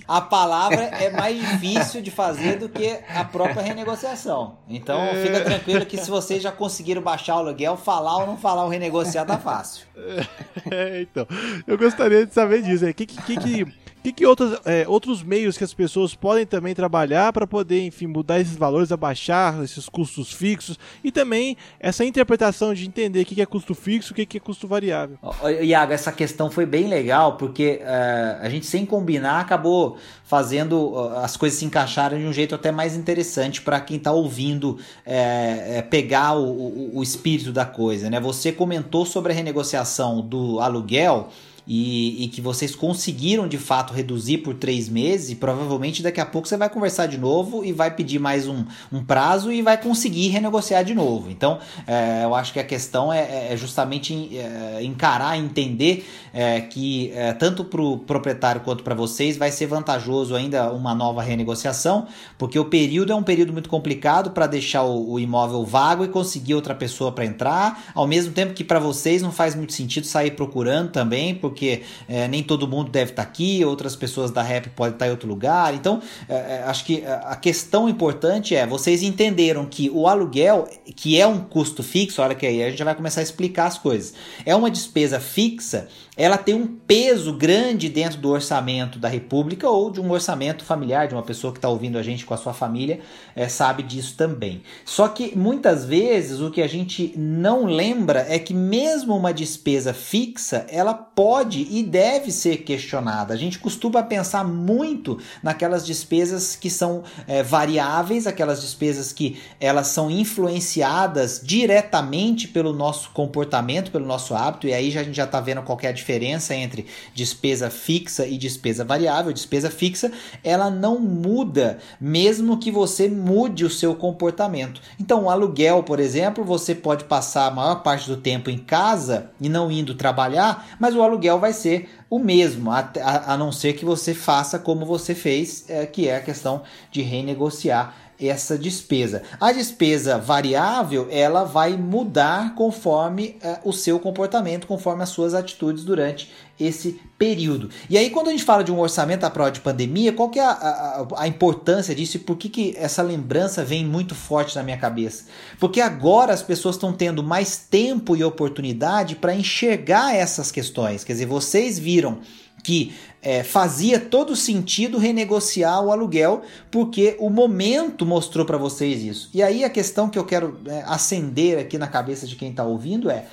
a 0.08 0.22
palavra 0.22 0.82
é 0.82 1.10
mais 1.10 1.40
difícil 1.40 2.02
de 2.04 2.12
fazer 2.12 2.58
do 2.60 2.70
que 2.70 3.00
a 3.10 3.24
própria 3.24 3.64
renegociação. 3.64 4.60
Então 4.70 5.00
é... 5.00 5.24
fica 5.24 5.42
tranquilo 5.44 5.86
que 5.86 5.98
se 5.98 6.10
vocês 6.10 6.44
já 6.44 6.52
conseguiram 6.52 7.02
baixar 7.02 7.38
o 7.38 7.40
aluguel, 7.40 7.76
falar 7.78 8.18
ou 8.18 8.28
não 8.28 8.38
falar 8.38 8.66
o 8.66 8.70
renegociar 8.70 9.26
tá 9.26 9.38
fácil. 9.38 9.86
É, 10.70 11.02
então, 11.02 11.26
eu 11.66 11.78
gostaria 11.78 12.26
de 12.26 12.34
saber 12.34 12.62
disso. 12.62 12.86
O 12.86 12.94
que, 12.94 13.06
que, 13.06 13.38
que, 13.38 13.66
que, 14.04 14.12
que 14.14 14.26
outros, 14.26 14.60
é, 14.66 14.86
outros 14.88 15.24
meios 15.24 15.58
que 15.58 15.64
as 15.64 15.74
pessoas 15.74 16.16
podem 16.16 16.46
também 16.46 16.74
trabalhar 16.74 17.34
para 17.34 17.46
poder, 17.46 17.86
enfim, 17.86 18.08
mudar 18.08 18.40
esses 18.40 18.56
valores, 18.56 18.92
abaixar 18.92 19.64
esses 19.64 19.90
custos 19.90 20.32
fixos 20.32 20.78
e 21.04 21.12
também 21.12 21.58
essa 21.80 22.06
interpretação 22.06 22.74
de 22.74 22.86
entender 22.88 23.22
o 23.22 23.26
que, 23.26 23.36
que 23.36 23.42
é 23.42 23.46
custo 23.46 23.74
fixo 23.76 24.14
o 24.14 24.16
que, 24.16 24.38
é 24.38 24.40
custo 24.40 24.68
variável? 24.68 25.18
Iago, 25.62 25.94
essa 25.94 26.12
questão 26.12 26.50
foi 26.50 26.66
bem 26.66 26.88
legal 26.88 27.38
porque 27.38 27.82
uh, 27.82 28.46
a 28.46 28.50
gente, 28.50 28.66
sem 28.66 28.86
combinar, 28.86 29.40
acabou 29.40 29.98
fazendo 30.24 30.94
uh, 30.94 31.20
as 31.20 31.36
coisas 31.36 31.60
se 31.60 31.66
encaixarem 31.66 32.20
de 32.20 32.26
um 32.26 32.34
jeito 32.34 32.56
até 32.56 32.72
mais 32.72 32.96
interessante 32.96 33.62
para 33.62 33.80
quem 33.80 33.98
está 33.98 34.12
ouvindo 34.12 34.78
é, 35.06 35.78
é, 35.78 35.82
pegar 35.82 36.34
o, 36.34 36.46
o, 36.46 37.00
o 37.00 37.04
espírito 37.04 37.52
da 37.52 37.66
coisa. 37.66 38.10
Né? 38.10 38.20
Você 38.20 38.52
comentou 38.52 39.06
sobre 39.06 39.32
a 39.32 39.36
renegociação 39.36 40.22
do 40.22 40.60
aluguel 40.60 41.30
e, 41.68 42.24
e, 42.24 42.28
que 42.30 42.40
vocês 42.40 42.74
conseguiram 42.74 43.48
de 43.48 43.58
fato 43.58 43.94
reduzir 43.94 44.38
por 44.38 44.54
três 44.54 44.88
meses, 44.88 45.34
provavelmente 45.34 46.02
daqui 46.02 46.22
a 46.22 46.26
pouco 46.26 46.48
você 46.48 46.56
vai 46.56 46.70
conversar 46.70 47.08
de 47.08 47.18
novo 47.18 47.66
e 47.66 47.74
vai 47.74 47.94
pedir 47.94 48.20
mais 48.20 48.48
um, 48.48 48.64
um 48.92 49.04
prazo 49.04 49.52
e 49.52 49.62
vai 49.62 49.78
conseguir 49.78 50.30
renegociar 50.30 50.86
de 50.86 50.96
novo. 50.96 51.30
Então, 51.30 51.60
é, 51.86 52.24
eu 52.24 52.34
acho 52.34 52.54
que 52.54 52.60
a 52.60 52.64
questão 52.64 53.12
é, 53.12 53.52
é 53.52 53.58
justamente 53.58 54.38
é, 54.38 54.82
encarar, 54.82 55.38
entender 55.38 56.08
é, 56.34 56.62
que 56.62 57.12
é, 57.14 57.34
tanto 57.34 57.66
para 57.66 57.82
o 57.82 57.98
proprietário 57.98 58.62
quanto 58.62 58.84
para 58.84 58.96
vocês 58.96 59.36
vai 59.36 59.52
ser 59.52 59.66
vantajoso 59.66 60.36
ainda 60.36 60.72
uma 60.72 60.96
nova 60.96 61.22
renegociação, 61.22 62.08
porque 62.38 62.58
o 62.58 62.66
período 62.66 63.12
é 63.12 63.16
um 63.16 63.24
período 63.24 63.52
muito 63.52 63.70
complicado 63.70 64.32
para 64.32 64.48
deixar 64.48 64.84
o, 64.84 65.14
o 65.14 65.20
imóvel 65.20 65.66
vago 65.66 66.06
e 66.06 66.08
conseguir 66.08 66.56
outra 66.56 66.74
pessoa 66.74 67.12
para 67.12 67.26
entrar, 67.26 67.92
ao 67.94 68.08
mesmo 68.08 68.32
tempo 68.32 68.54
que 68.54 68.64
para 68.64 68.80
vocês 68.80 69.22
não 69.22 69.32
faz 69.32 69.54
muito 69.54 69.74
sentido 69.74 70.08
sair 70.08 70.32
procurando 70.32 70.92
também, 70.92 71.36
porque 71.36 71.57
porque 71.58 71.82
é, 72.08 72.28
nem 72.28 72.44
todo 72.44 72.68
mundo 72.68 72.92
deve 72.92 73.12
estar 73.12 73.24
tá 73.24 73.28
aqui, 73.28 73.66
outras 73.66 73.96
pessoas 73.96 74.30
da 74.30 74.44
rap 74.44 74.70
podem 74.70 74.94
estar 74.94 75.06
tá 75.06 75.08
em 75.08 75.12
outro 75.12 75.28
lugar. 75.28 75.74
Então, 75.74 76.00
é, 76.30 76.36
é, 76.36 76.64
acho 76.68 76.86
que 76.86 77.04
a 77.06 77.36
questão 77.36 77.90
importante 77.90 78.56
é 78.56 78.68
vocês 78.68 79.02
entenderam 79.02 79.66
que 79.66 79.90
o 79.90 80.08
aluguel, 80.08 80.70
que 80.96 81.20
é 81.20 81.26
um 81.26 81.40
custo 81.40 81.82
fixo, 81.82 82.22
olha 82.22 82.36
que 82.36 82.46
aí 82.46 82.64
a 82.64 82.70
gente 82.70 82.84
vai 82.84 82.94
começar 82.94 83.22
a 83.22 83.24
explicar 83.24 83.66
as 83.66 83.80
coisas, 83.80 84.14
é 84.46 84.56
uma 84.56 84.70
despesa 84.70 85.20
fixa 85.20 85.88
ela 86.18 86.36
tem 86.36 86.56
um 86.56 86.66
peso 86.66 87.32
grande 87.32 87.88
dentro 87.88 88.18
do 88.18 88.30
orçamento 88.30 88.98
da 88.98 89.08
República 89.08 89.70
ou 89.70 89.92
de 89.92 90.02
um 90.02 90.10
orçamento 90.10 90.66
familiar, 90.66 91.08
de 91.08 91.14
uma 91.14 91.22
pessoa 91.22 91.54
que 91.54 91.60
está 91.60 91.70
ouvindo 91.70 91.96
a 91.96 92.02
gente 92.02 92.26
com 92.26 92.34
a 92.34 92.38
sua 92.38 92.56
família, 92.56 93.02
é, 93.36 93.48
sabe 93.48 93.84
disso 93.84 94.16
também. 94.18 94.64
Só 94.84 95.08
que 95.08 95.38
muitas 95.38 95.86
vezes 95.86 96.40
o 96.40 96.50
que 96.50 96.64
a 96.64 96.68
gente 96.68 97.14
não 97.16 97.66
lembra 97.66 98.26
é 98.28 98.40
que 98.40 98.52
mesmo 98.52 99.16
uma 99.16 99.32
despesa 99.32 99.94
fixa, 99.94 100.66
ela 100.70 100.96
pode 100.96 101.47
e 101.56 101.84
deve 101.84 102.32
ser 102.32 102.58
questionada. 102.58 103.34
A 103.34 103.38
gente 103.38 103.60
costuma 103.60 104.04
pensar 104.04 104.44
muito 104.44 105.20
naquelas 105.42 105.86
despesas 105.86 106.56
que 106.56 106.70
são 106.70 107.04
é, 107.28 107.44
variáveis, 107.44 108.28
aquelas 108.28 108.62
despesas 108.62 109.14
que 109.14 109.40
elas 109.60 109.88
são 109.88 110.10
influenciadas 110.12 111.42
diretamente 111.44 112.48
pelo 112.48 112.74
nosso 112.74 113.12
comportamento, 113.12 113.92
pelo 113.92 114.06
nosso 114.06 114.36
hábito, 114.36 114.68
e 114.68 114.74
aí 114.74 114.92
já, 114.92 115.02
a 115.02 115.04
gente 115.04 115.16
já 115.16 115.24
está 115.24 115.40
vendo 115.40 115.62
qualquer 115.62 115.94
diferença 115.94 116.18
diferença 116.18 116.56
entre 116.56 116.86
despesa 117.14 117.70
fixa 117.70 118.26
e 118.26 118.38
despesa 118.38 118.84
variável. 118.84 119.32
Despesa 119.32 119.70
fixa, 119.70 120.12
ela 120.44 120.70
não 120.70 121.00
muda 121.00 121.80
mesmo 122.00 122.58
que 122.58 122.72
você 122.72 123.08
mude 123.08 123.66
o 123.66 123.70
seu 123.70 123.96
comportamento. 123.96 124.82
Então, 125.00 125.24
o 125.24 125.30
aluguel, 125.30 125.84
por 125.84 126.00
exemplo, 126.00 126.44
você 126.44 126.74
pode 126.74 127.04
passar 127.04 127.48
a 127.48 127.52
maior 127.52 127.84
parte 127.84 128.08
do 128.08 128.18
tempo 128.18 128.50
em 128.50 128.58
casa 128.58 129.32
e 129.40 129.50
não 129.50 129.72
indo 129.72 129.96
trabalhar, 129.96 130.68
mas 130.80 130.96
o 130.96 131.02
aluguel 131.02 131.37
vai 131.40 131.54
ser 131.54 131.90
o 132.10 132.20
mesmo, 132.20 132.72
a, 132.72 132.92
a, 133.02 133.34
a 133.34 133.38
não 133.38 133.52
ser 133.52 133.74
que 133.74 133.86
você 133.86 134.14
faça 134.14 134.58
como 134.58 134.86
você 134.86 135.14
fez, 135.14 135.70
é, 135.70 135.86
que 135.86 136.08
é 136.08 136.18
a 136.18 136.22
questão 136.22 136.64
de 136.92 137.02
renegociar 137.02 138.07
essa 138.20 138.58
despesa. 138.58 139.24
A 139.40 139.52
despesa 139.52 140.18
variável 140.18 141.08
ela 141.12 141.44
vai 141.44 141.78
mudar 141.78 142.56
conforme 142.56 143.38
uh, 143.44 143.70
o 143.70 143.74
seu 143.74 144.00
comportamento, 144.00 144.66
conforme 144.66 145.04
as 145.04 145.10
suas 145.10 145.34
atitudes 145.34 145.84
durante 145.84 146.32
esse 146.60 147.00
período. 147.18 147.70
E 147.90 147.98
aí, 147.98 148.10
quando 148.10 148.30
a 148.30 148.32
gente 148.32 148.44
fala 148.44 148.64
de 148.64 148.72
um 148.72 148.80
orçamento 148.80 149.24
à 149.24 149.30
prova 149.30 149.52
de 149.52 149.60
pandemia, 149.62 150.12
qual 150.12 150.30
que 150.30 150.40
é 150.40 150.44
a, 150.44 150.50
a, 150.52 151.08
a, 151.24 151.28
importância 151.28 151.94
disso 151.94 152.18
e 152.18 152.20
por 152.20 152.36
que, 152.36 152.50
que 152.50 152.74
essa 152.78 153.04
lembrança 153.04 153.64
vem 153.64 153.86
muito 153.86 154.16
forte 154.16 154.56
na 154.56 154.64
minha 154.64 154.78
cabeça? 154.78 155.26
Porque 155.60 155.80
agora 155.80 156.34
as 156.34 156.42
pessoas 156.42 156.76
estão 156.76 156.92
tendo 156.94 157.22
mais 157.22 157.58
tempo 157.58 158.16
e 158.16 158.24
oportunidade 158.24 159.16
para 159.16 159.36
enxergar 159.36 160.16
essas 160.16 160.52
questões. 160.52 161.04
Quer 161.04 161.14
dizer, 161.14 161.26
vocês 161.28 161.78
viram 161.78 162.20
que 162.64 162.94
é, 163.22 163.44
fazia 163.44 164.00
todo 164.00 164.36
sentido 164.36 164.98
renegociar 164.98 165.84
o 165.84 165.92
aluguel, 165.92 166.42
porque 166.72 167.16
o 167.20 167.30
momento 167.30 168.06
mostrou 168.06 168.46
para 168.46 168.58
vocês 168.58 169.04
isso. 169.04 169.30
E 169.34 169.42
aí 169.42 169.64
a 169.64 169.70
questão 169.70 170.10
que 170.10 170.18
eu 170.18 170.26
quero 170.26 170.58
é, 170.66 170.84
acender 170.86 171.60
aqui 171.60 171.78
na 171.78 171.88
cabeça 171.88 172.28
de 172.28 172.36
quem 172.36 172.52
está 172.52 172.64
ouvindo 172.64 173.10
é: 173.10 173.26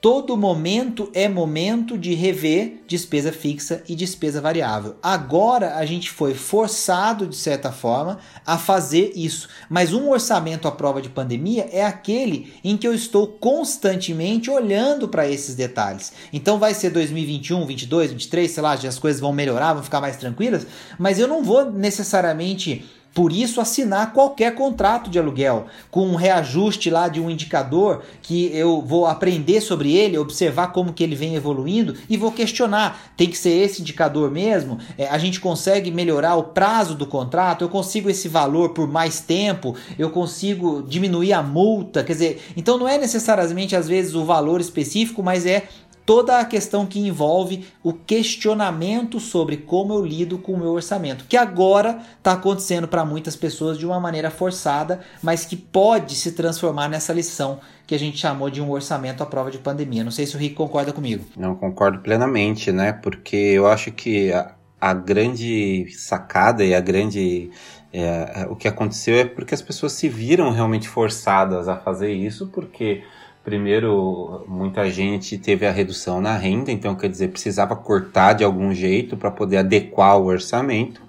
Todo 0.00 0.34
momento 0.34 1.10
é 1.12 1.28
momento 1.28 1.98
de 1.98 2.14
rever 2.14 2.80
despesa 2.86 3.30
fixa 3.30 3.82
e 3.86 3.94
despesa 3.94 4.40
variável. 4.40 4.96
Agora 5.02 5.76
a 5.76 5.84
gente 5.84 6.10
foi 6.10 6.32
forçado, 6.32 7.26
de 7.26 7.36
certa 7.36 7.70
forma, 7.70 8.18
a 8.46 8.56
fazer 8.56 9.12
isso. 9.14 9.46
Mas 9.68 9.92
um 9.92 10.08
orçamento 10.08 10.66
à 10.66 10.72
prova 10.72 11.02
de 11.02 11.10
pandemia 11.10 11.68
é 11.70 11.84
aquele 11.84 12.50
em 12.64 12.78
que 12.78 12.88
eu 12.88 12.94
estou 12.94 13.26
constantemente 13.26 14.50
olhando 14.50 15.06
para 15.06 15.28
esses 15.28 15.54
detalhes. 15.54 16.14
Então 16.32 16.58
vai 16.58 16.72
ser 16.72 16.88
2021, 16.88 17.66
22, 17.66 18.12
23, 18.12 18.50
sei 18.50 18.62
lá, 18.62 18.72
as 18.72 18.98
coisas 18.98 19.20
vão 19.20 19.34
melhorar, 19.34 19.74
vão 19.74 19.82
ficar 19.82 20.00
mais 20.00 20.16
tranquilas, 20.16 20.66
mas 20.98 21.18
eu 21.18 21.28
não 21.28 21.44
vou 21.44 21.70
necessariamente 21.70 22.86
por 23.12 23.32
isso, 23.32 23.60
assinar 23.60 24.12
qualquer 24.12 24.54
contrato 24.54 25.10
de 25.10 25.18
aluguel 25.18 25.66
com 25.90 26.06
um 26.06 26.14
reajuste 26.14 26.90
lá 26.90 27.08
de 27.08 27.20
um 27.20 27.28
indicador 27.28 28.02
que 28.22 28.46
eu 28.54 28.80
vou 28.80 29.06
aprender 29.06 29.60
sobre 29.60 29.92
ele, 29.92 30.16
observar 30.16 30.68
como 30.68 30.92
que 30.92 31.02
ele 31.02 31.16
vem 31.16 31.34
evoluindo 31.34 31.94
e 32.08 32.16
vou 32.16 32.30
questionar. 32.30 33.12
Tem 33.16 33.28
que 33.28 33.36
ser 33.36 33.50
esse 33.50 33.82
indicador 33.82 34.30
mesmo? 34.30 34.78
É, 34.96 35.08
a 35.08 35.18
gente 35.18 35.40
consegue 35.40 35.90
melhorar 35.90 36.36
o 36.36 36.44
prazo 36.44 36.94
do 36.94 37.04
contrato? 37.04 37.62
Eu 37.62 37.68
consigo 37.68 38.08
esse 38.08 38.28
valor 38.28 38.70
por 38.70 38.86
mais 38.86 39.20
tempo? 39.20 39.74
Eu 39.98 40.10
consigo 40.10 40.82
diminuir 40.82 41.32
a 41.32 41.42
multa? 41.42 42.04
Quer 42.04 42.12
dizer, 42.12 42.42
então 42.56 42.78
não 42.78 42.86
é 42.86 42.96
necessariamente 42.96 43.74
às 43.74 43.88
vezes 43.88 44.14
o 44.14 44.24
valor 44.24 44.60
específico, 44.60 45.22
mas 45.22 45.46
é 45.46 45.68
toda 46.10 46.40
a 46.40 46.44
questão 46.44 46.86
que 46.86 46.98
envolve 46.98 47.64
o 47.84 47.92
questionamento 47.92 49.20
sobre 49.20 49.58
como 49.58 49.94
eu 49.94 50.04
lido 50.04 50.38
com 50.38 50.54
o 50.54 50.58
meu 50.58 50.72
orçamento, 50.72 51.24
que 51.28 51.36
agora 51.36 52.00
está 52.18 52.32
acontecendo 52.32 52.88
para 52.88 53.04
muitas 53.04 53.36
pessoas 53.36 53.78
de 53.78 53.86
uma 53.86 54.00
maneira 54.00 54.28
forçada, 54.28 55.02
mas 55.22 55.44
que 55.44 55.54
pode 55.54 56.16
se 56.16 56.32
transformar 56.32 56.88
nessa 56.88 57.12
lição 57.12 57.60
que 57.86 57.94
a 57.94 57.98
gente 57.98 58.18
chamou 58.18 58.50
de 58.50 58.60
um 58.60 58.72
orçamento 58.72 59.22
à 59.22 59.26
prova 59.26 59.52
de 59.52 59.58
pandemia. 59.58 60.02
Não 60.02 60.10
sei 60.10 60.26
se 60.26 60.34
o 60.34 60.38
Rick 60.40 60.56
concorda 60.56 60.92
comigo. 60.92 61.24
Não, 61.36 61.54
concordo 61.54 62.00
plenamente, 62.00 62.72
né? 62.72 62.92
Porque 62.92 63.36
eu 63.36 63.68
acho 63.68 63.92
que 63.92 64.32
a, 64.32 64.56
a 64.80 64.92
grande 64.92 65.86
sacada 65.96 66.64
e 66.64 66.74
a 66.74 66.80
grande 66.80 67.52
é, 67.92 68.48
o 68.50 68.56
que 68.56 68.66
aconteceu 68.66 69.14
é 69.14 69.24
porque 69.24 69.54
as 69.54 69.62
pessoas 69.62 69.92
se 69.92 70.08
viram 70.08 70.50
realmente 70.50 70.88
forçadas 70.88 71.68
a 71.68 71.76
fazer 71.76 72.12
isso, 72.12 72.48
porque 72.48 73.04
Primeiro, 73.42 74.44
muita 74.46 74.90
gente 74.90 75.38
teve 75.38 75.66
a 75.66 75.72
redução 75.72 76.20
na 76.20 76.36
renda, 76.36 76.70
então 76.70 76.94
quer 76.94 77.08
dizer, 77.08 77.28
precisava 77.28 77.74
cortar 77.74 78.34
de 78.34 78.44
algum 78.44 78.74
jeito 78.74 79.16
para 79.16 79.30
poder 79.30 79.58
adequar 79.58 80.18
o 80.18 80.26
orçamento. 80.26 81.02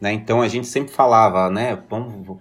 Né? 0.00 0.12
Então 0.12 0.40
a 0.40 0.48
gente 0.48 0.68
sempre 0.68 0.92
falava, 0.92 1.50
né? 1.50 1.78
Vamos, 1.90 2.38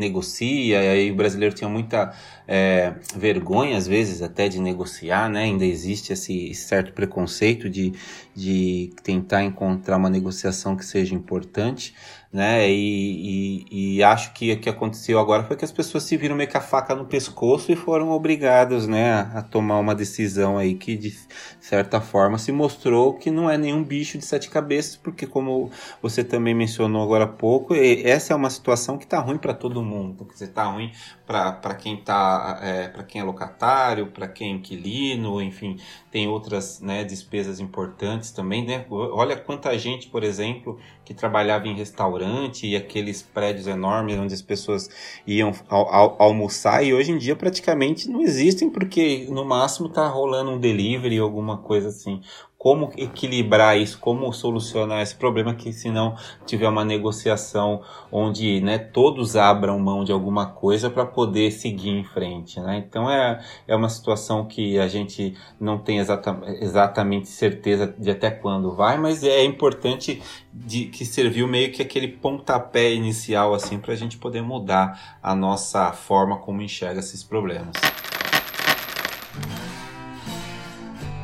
negocia, 0.00 0.82
e 0.82 0.88
aí 0.88 1.10
o 1.10 1.14
brasileiro 1.14 1.54
tinha 1.54 1.68
muita 1.68 2.12
é, 2.48 2.94
vergonha, 3.14 3.76
às 3.76 3.86
vezes, 3.86 4.22
até 4.22 4.48
de 4.48 4.58
negociar, 4.58 5.28
né? 5.28 5.42
Ainda 5.42 5.64
existe 5.64 6.12
esse 6.12 6.54
certo 6.54 6.92
preconceito 6.94 7.68
de, 7.68 7.92
de 8.34 8.90
tentar 9.04 9.44
encontrar 9.44 9.98
uma 9.98 10.08
negociação 10.08 10.74
que 10.74 10.84
seja 10.84 11.14
importante 11.14 11.94
né? 12.32 12.70
E, 12.70 13.66
e, 13.70 13.96
e, 13.96 14.02
acho 14.04 14.32
que 14.32 14.52
o 14.52 14.60
que 14.60 14.68
aconteceu 14.68 15.18
agora 15.18 15.42
foi 15.42 15.56
que 15.56 15.64
as 15.64 15.72
pessoas 15.72 16.04
se 16.04 16.16
viram 16.16 16.36
meio 16.36 16.48
com 16.48 16.58
a 16.58 16.60
faca 16.60 16.94
no 16.94 17.04
pescoço 17.04 17.72
e 17.72 17.76
foram 17.76 18.10
obrigadas, 18.10 18.86
né, 18.86 19.28
a, 19.34 19.42
tomar 19.42 19.80
uma 19.80 19.94
decisão 19.96 20.56
aí 20.56 20.74
que 20.74 20.96
de 20.96 21.12
certa 21.60 22.00
forma 22.00 22.38
se 22.38 22.52
mostrou 22.52 23.14
que 23.14 23.30
não 23.32 23.50
é 23.50 23.58
nenhum 23.58 23.82
bicho 23.82 24.16
de 24.16 24.24
sete 24.24 24.48
cabeças, 24.48 24.96
porque 24.96 25.26
como 25.26 25.70
você 26.00 26.22
também 26.22 26.54
mencionou 26.54 27.02
agora 27.02 27.24
há 27.24 27.28
pouco, 27.28 27.74
essa 27.74 28.32
é 28.32 28.36
uma 28.36 28.50
situação 28.50 28.96
que 28.96 29.06
tá 29.06 29.18
ruim 29.18 29.38
para 29.38 29.52
todo 29.52 29.82
mundo, 29.82 30.24
quer 30.24 30.32
dizer, 30.34 30.48
tá 30.48 30.64
ruim 30.64 30.92
para 31.26 31.74
quem 31.74 31.96
tá, 31.96 32.58
é, 32.62 32.88
para 32.88 33.04
quem 33.04 33.20
é 33.20 33.24
locatário, 33.24 34.08
para 34.08 34.26
quem 34.26 34.52
é 34.52 34.54
inquilino, 34.56 35.40
enfim, 35.40 35.76
tem 36.10 36.26
outras, 36.26 36.80
né, 36.80 37.04
despesas 37.04 37.60
importantes 37.60 38.32
também, 38.32 38.64
né? 38.64 38.84
Olha 38.90 39.36
quanta 39.36 39.76
gente, 39.78 40.08
por 40.08 40.24
exemplo, 40.24 40.78
que 41.04 41.14
trabalhava 41.14 41.68
em 41.68 41.74
restaurante 42.20 42.66
e 42.66 42.76
aqueles 42.76 43.22
prédios 43.22 43.66
enormes 43.66 44.18
onde 44.18 44.34
as 44.34 44.42
pessoas 44.42 44.90
iam 45.26 45.52
al 45.68 45.88
al 45.88 46.16
almoçar. 46.18 46.84
E 46.84 46.92
hoje 46.92 47.12
em 47.12 47.18
dia 47.18 47.34
praticamente 47.34 48.08
não 48.08 48.20
existem 48.20 48.68
porque 48.68 49.26
no 49.30 49.44
máximo 49.44 49.88
tá 49.88 50.06
rolando 50.06 50.50
um 50.50 50.58
delivery 50.58 51.18
alguma 51.18 51.58
coisa 51.58 51.88
assim 51.88 52.20
como 52.60 52.92
equilibrar 52.94 53.78
isso, 53.78 53.98
como 53.98 54.30
solucionar 54.34 55.00
esse 55.00 55.14
problema 55.14 55.54
que 55.54 55.72
se 55.72 55.90
não 55.90 56.14
tiver 56.44 56.68
uma 56.68 56.84
negociação 56.84 57.80
onde 58.12 58.60
né, 58.60 58.76
todos 58.76 59.34
abram 59.34 59.78
mão 59.78 60.04
de 60.04 60.12
alguma 60.12 60.44
coisa 60.44 60.90
para 60.90 61.06
poder 61.06 61.52
seguir 61.52 61.88
em 61.88 62.04
frente. 62.04 62.60
Né? 62.60 62.84
Então 62.86 63.10
é, 63.10 63.42
é 63.66 63.74
uma 63.74 63.88
situação 63.88 64.44
que 64.44 64.78
a 64.78 64.86
gente 64.88 65.34
não 65.58 65.78
tem 65.78 66.00
exata, 66.00 66.38
exatamente 66.60 67.30
certeza 67.30 67.94
de 67.98 68.10
até 68.10 68.30
quando 68.30 68.76
vai, 68.76 68.98
mas 68.98 69.24
é 69.24 69.42
importante 69.42 70.22
de, 70.52 70.84
que 70.84 71.06
serviu 71.06 71.48
meio 71.48 71.72
que 71.72 71.80
aquele 71.80 72.08
pontapé 72.08 72.92
inicial 72.92 73.54
assim 73.54 73.78
para 73.78 73.94
a 73.94 73.96
gente 73.96 74.18
poder 74.18 74.42
mudar 74.42 75.18
a 75.22 75.34
nossa 75.34 75.92
forma 75.92 76.36
como 76.36 76.60
enxerga 76.60 77.00
esses 77.00 77.24
problemas. 77.24 77.72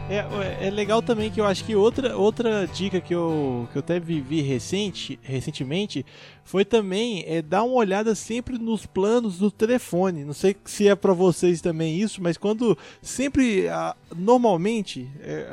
É, 0.08 0.68
é 0.68 0.70
legal 0.70 1.02
também 1.02 1.32
que 1.32 1.40
eu 1.40 1.44
acho 1.44 1.64
que 1.64 1.75
outra, 1.75 2.16
outra 2.16 2.64
dica 2.64 3.00
que 3.00 3.12
eu, 3.12 3.68
que 3.72 3.78
eu 3.78 3.80
até 3.80 3.98
vivi 3.98 4.40
recente, 4.40 5.18
recentemente 5.20 6.06
foi 6.46 6.64
também 6.64 7.25
é, 7.26 7.42
dar 7.42 7.64
uma 7.64 7.75
olhada 7.75 8.14
sempre 8.14 8.56
nos 8.56 8.86
planos 8.86 9.36
do 9.36 9.50
telefone. 9.50 10.25
Não 10.25 10.32
sei 10.32 10.54
se 10.64 10.86
é 10.86 10.94
para 10.94 11.12
vocês 11.12 11.60
também 11.60 11.98
isso, 11.98 12.22
mas 12.22 12.38
quando 12.38 12.78
sempre, 13.02 13.64
normalmente, 14.14 15.10
é, 15.20 15.48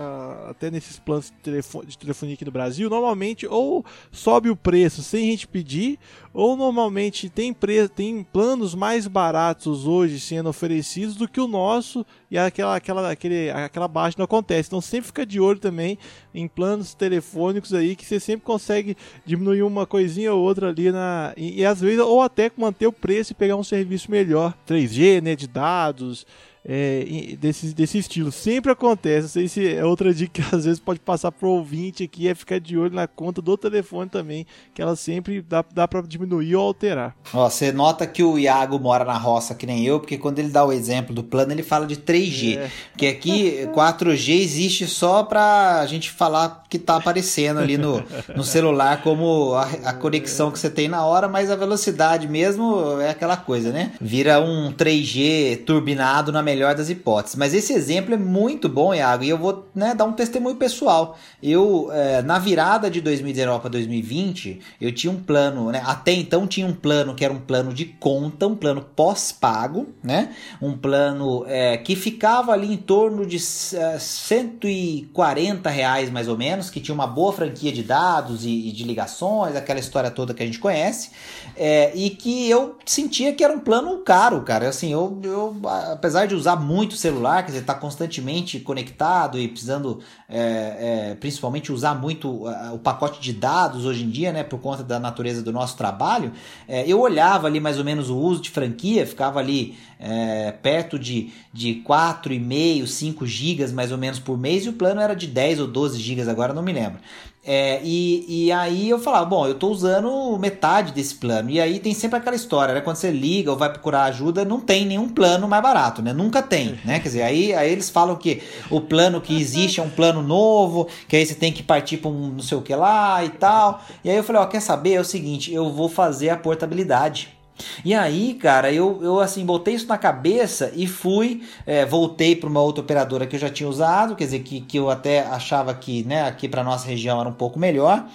até 0.48 0.70
nesses 0.70 1.00
planos 1.00 1.32
de, 1.32 1.38
telefone, 1.38 1.88
de 1.88 1.98
telefonia 1.98 2.36
aqui 2.36 2.46
no 2.46 2.52
Brasil, 2.52 2.92
normalmente 2.92 3.48
ou 3.48 3.84
sobe 4.12 4.52
o 4.52 4.56
preço 4.56 5.02
sem 5.02 5.28
a 5.28 5.32
gente 5.32 5.48
pedir, 5.48 5.98
ou 6.32 6.56
normalmente 6.56 7.28
tem, 7.28 7.52
pre 7.52 7.88
tem 7.88 8.24
planos 8.24 8.76
mais 8.76 9.08
baratos 9.08 9.88
hoje 9.88 10.20
sendo 10.20 10.50
oferecidos 10.50 11.16
do 11.16 11.28
que 11.28 11.42
o 11.42 11.48
nosso 11.48 12.06
e 12.30 12.38
aquela, 12.38 12.76
aquela, 12.76 13.12
aquele, 13.12 13.50
aquela 13.50 13.88
baixa 13.88 14.16
não 14.18 14.26
acontece. 14.44 14.70
Então 14.70 14.82
sempre 14.82 15.08
fica 15.08 15.26
de 15.26 15.40
olho 15.40 15.60
também 15.60 15.98
em 16.34 16.48
planos 16.48 16.94
telefônicos 16.94 17.74
aí 17.74 17.96
que 17.96 18.06
você 18.06 18.20
sempre 18.20 18.46
consegue 18.46 18.96
diminuir 19.26 19.64
uma 19.64 19.86
coisinha 19.86 20.34
ou 20.34 20.44
outra 20.44 20.70
ali 20.70 20.92
na 20.92 21.34
e, 21.36 21.62
e 21.62 21.66
às 21.66 21.82
vezes 21.82 22.00
ou 22.00 22.22
até 22.22 22.52
manter 22.56 22.88
o 22.88 22.94
preço 22.94 23.32
e 23.32 23.36
pegar 23.36 23.56
um 23.56 23.64
serviço 23.64 24.12
melhor, 24.12 24.54
3G, 24.68 25.22
né, 25.22 25.36
de 25.36 25.48
dados, 25.48 26.28
é, 26.66 27.36
desse, 27.40 27.74
desse 27.74 27.98
estilo. 27.98 28.32
Sempre 28.32 28.72
acontece. 28.72 29.22
Não 29.22 29.30
sei 29.30 29.48
se 29.48 29.76
é 29.76 29.84
outra 29.84 30.14
dica 30.14 30.42
que 30.42 30.42
às 30.56 30.66
vezes 30.66 30.80
pode 30.80 31.00
passar 31.00 31.32
pro 31.32 31.50
ouvinte 31.50 32.04
aqui, 32.04 32.28
é 32.28 32.36
ficar 32.36 32.60
de 32.60 32.78
olho 32.78 32.94
na 32.94 33.08
conta 33.08 33.42
do 33.42 33.58
telefone 33.58 34.10
também, 34.10 34.46
que 34.74 34.82
ela 34.82 34.96
sempre 34.96 35.42
dá, 35.42 35.64
dá 35.74 35.88
para 35.88 36.02
diminuir 36.02 36.56
ou 36.56 36.68
alterar. 36.68 37.16
Ó, 37.34 37.50
você 37.50 37.72
nota 37.72 38.08
que 38.08 38.24
o 38.24 38.38
Iago 38.40 38.80
mora 38.80 39.04
na 39.04 39.18
roça 39.18 39.56
que 39.56 39.66
nem 39.66 39.84
eu, 39.86 40.00
porque 40.00 40.18
quando 40.18 40.40
ele 40.40 40.50
dá 40.50 40.64
o 40.64 40.72
exemplo 40.72 41.14
do 41.14 41.24
plano, 41.24 41.52
ele 41.52 41.64
fala 41.64 41.86
de 41.86 41.98
3G. 41.98 42.58
É. 42.58 42.72
Porque 42.92 43.08
aqui 43.08 43.68
4G 43.74 44.40
existe 44.40 44.88
só 44.88 45.24
pra 45.24 45.86
gente 45.88 46.10
falar 46.10 46.63
que 46.74 46.80
tá 46.80 46.96
aparecendo 46.96 47.60
ali 47.60 47.78
no, 47.78 48.04
no 48.36 48.44
celular 48.44 49.04
como 49.04 49.54
a, 49.54 49.90
a 49.90 49.94
conexão 49.94 50.50
que 50.50 50.58
você 50.58 50.72
tem 50.72 50.88
na 50.88 51.06
hora, 51.06 51.28
mas 51.28 51.52
a 51.52 51.56
velocidade 51.56 52.28
mesmo 52.28 53.00
é 53.00 53.12
aquela 53.12 53.38
coisa, 53.38 53.72
né? 53.72 53.92
Vira 54.02 54.42
um 54.42 54.72
3G 54.72 55.66
turbinado 55.66 56.32
na 56.32 56.42
melhor 56.42 56.74
das 56.74 56.90
hipóteses. 56.90 57.36
Mas 57.36 57.54
esse 57.54 57.74
exemplo 57.74 58.16
é 58.16 58.18
muito 58.18 58.68
bom, 58.68 58.92
Iago, 58.92 59.24
e 59.24 59.30
eu 59.30 59.38
vou 59.38 59.70
né, 59.76 59.94
dar 59.94 60.06
um 60.06 60.14
testemunho 60.14 60.56
pessoal. 60.56 61.16
Eu, 61.44 61.92
é, 61.94 62.24
na 62.24 62.40
virada 62.40 62.90
de 62.90 63.02
2019 63.02 63.60
para 63.60 63.70
2020, 63.70 64.60
eu 64.82 64.92
tinha 64.92 65.14
um 65.14 65.22
plano, 65.22 65.70
né? 65.70 65.84
Até 65.86 66.12
então 66.12 66.48
tinha 66.48 66.66
um 66.66 66.74
plano 66.74 67.14
que 67.14 67.24
era 67.24 67.32
um 67.32 67.40
plano 67.40 67.72
de 67.72 67.86
conta, 67.86 68.48
um 68.48 68.56
plano 68.56 68.82
pós-pago, 68.96 69.90
né? 70.04 70.32
Um 70.60 70.76
plano 70.76 71.46
é, 71.48 71.78
que 71.78 71.96
ficava 71.96 72.52
ali 72.52 72.74
em 72.74 72.78
torno 72.78 73.28
de 73.28 73.38
é, 73.38 74.00
140 74.00 75.70
reais 75.70 76.10
mais 76.10 76.28
ou 76.28 76.36
menos, 76.36 76.63
que 76.70 76.80
tinha 76.80 76.94
uma 76.94 77.08
boa 77.08 77.34
franquia 77.34 77.72
de 77.72 77.84
dados 77.84 78.46
e, 78.46 78.70
e 78.70 78.72
de 78.72 78.84
ligações, 78.84 79.56
aquela 79.56 79.80
história 79.80 80.12
toda 80.12 80.34
que 80.34 80.44
a 80.44 80.46
gente 80.46 80.60
conhece, 80.60 81.12
é, 81.56 81.92
e 81.96 82.10
que 82.10 82.50
eu 82.50 82.78
sentia 82.86 83.34
que 83.34 83.44
era 83.44 83.54
um 83.54 83.60
plano 83.60 83.98
caro, 84.00 84.42
cara. 84.42 84.70
Assim, 84.70 84.92
eu, 84.92 85.20
eu 85.24 85.56
apesar 85.92 86.26
de 86.26 86.36
usar 86.36 86.56
muito 86.56 86.96
celular, 86.96 87.44
quer 87.44 87.52
dizer, 87.52 87.66
tá 87.66 87.74
constantemente 87.74 88.60
conectado 88.60 89.40
e 89.40 89.48
precisando, 89.48 90.00
é, 90.30 91.12
é, 91.12 91.16
principalmente, 91.16 91.72
usar 91.72 91.96
muito 91.96 92.48
o 92.74 92.80
pacote 92.80 93.22
de 93.22 93.34
dados 93.34 93.86
hoje 93.86 94.04
em 94.04 94.10
dia, 94.10 94.32
né, 94.32 94.44
por 94.44 94.60
conta 94.60 94.84
da 94.84 95.00
natureza 95.00 95.42
do 95.42 95.52
nosso 95.52 95.78
trabalho, 95.78 96.32
é, 96.68 96.88
eu 96.88 97.00
olhava 97.00 97.48
ali 97.48 97.60
mais 97.60 97.78
ou 97.78 97.84
menos 97.84 98.10
o 98.10 98.18
uso 98.18 98.42
de 98.42 98.50
franquia, 98.50 99.06
ficava 99.06 99.40
ali 99.40 99.78
é, 100.04 100.52
perto 100.52 101.00
de, 101.00 101.32
de 101.54 101.82
4,5, 101.88 102.86
5 102.86 103.26
gigas 103.26 103.72
mais 103.72 103.92
ou 103.92 103.98
menos 103.98 104.20
por 104.20 104.38
mês, 104.38 104.66
e 104.66 104.70
o 104.70 104.74
plano 104.74 105.00
era 105.00 105.16
de 105.16 105.28
10 105.28 105.62
ou 105.62 105.68
12 105.68 106.00
gigas, 106.00 106.28
agora 106.28 106.54
não 106.54 106.62
me 106.62 106.74
lembro. 106.74 107.00
É, 107.46 107.82
e, 107.84 108.46
e 108.46 108.52
aí 108.54 108.90
eu 108.90 108.98
falava, 108.98 109.26
bom, 109.26 109.46
eu 109.46 109.56
tô 109.56 109.68
usando 109.68 110.38
metade 110.40 110.94
desse 110.94 111.16
plano. 111.16 111.50
E 111.50 111.60
aí 111.60 111.78
tem 111.80 111.94
sempre 111.94 112.18
aquela 112.18 112.36
história, 112.36 112.74
né? 112.74 112.80
Quando 112.80 112.96
você 112.96 113.12
liga 113.12 113.52
ou 113.52 113.58
vai 113.58 113.70
procurar 113.70 114.06
ajuda, 114.06 114.46
não 114.46 114.62
tem 114.62 114.86
nenhum 114.86 115.10
plano 115.10 115.46
mais 115.46 115.62
barato, 115.62 116.02
né? 116.02 116.14
Nunca 116.14 116.42
tem, 116.42 116.80
né? 116.86 117.00
Quer 117.00 117.10
dizer, 117.10 117.22
aí, 117.24 117.54
aí 117.54 117.70
eles 117.70 117.90
falam 117.90 118.16
que 118.16 118.42
o 118.70 118.80
plano 118.80 119.20
que 119.20 119.38
existe 119.38 119.82
é 119.82 119.84
um 119.84 119.90
plano 119.90 120.22
novo, 120.22 120.88
que 121.06 121.18
aí 121.18 121.26
você 121.26 121.36
tem 121.36 121.52
que 121.52 121.62
partir 121.62 121.98
para 121.98 122.10
um 122.10 122.30
não 122.30 122.42
sei 122.42 122.58
o 122.58 122.62
que 122.62 122.74
lá 122.74 123.24
e 123.26 123.30
tal. 123.30 123.84
E 124.06 124.10
aí 124.10 124.16
eu 124.16 124.24
falei, 124.24 124.42
ó, 124.42 124.46
quer 124.46 124.62
saber? 124.62 124.94
É 124.94 125.02
o 125.02 125.06
seguinte, 125.06 125.54
eu 125.54 125.70
vou 125.70 125.90
fazer 125.90 126.30
a 126.30 126.38
portabilidade. 126.38 127.43
E 127.86 127.94
aí, 127.94 128.34
cara, 128.34 128.72
eu, 128.72 129.00
eu 129.02 129.20
assim, 129.20 129.46
botei 129.46 129.76
isso 129.76 129.88
na 129.88 129.98
cabeça 129.98 130.72
e 130.76 130.88
fui, 130.88 131.44
é, 131.66 131.86
voltei 131.86 132.36
para 132.36 132.50
uma 132.50 132.62
outra 132.62 132.84
operadora 132.84 133.28
que 133.28 133.36
eu 133.36 133.40
já 133.40 133.50
tinha 133.50 133.70
usado, 133.70 134.16
quer 134.16 134.26
dizer, 134.26 134.40
que, 134.40 134.62
que 134.62 134.78
eu 134.78 134.90
até 134.90 135.22
achava 135.22 135.74
que, 135.74 136.04
né, 136.04 136.28
aqui 136.28 136.48
para 136.48 136.64
nossa 136.64 136.88
região 136.88 137.20
era 137.20 137.30
um 137.30 137.34
pouco 137.34 137.60
melhor. 137.60 138.06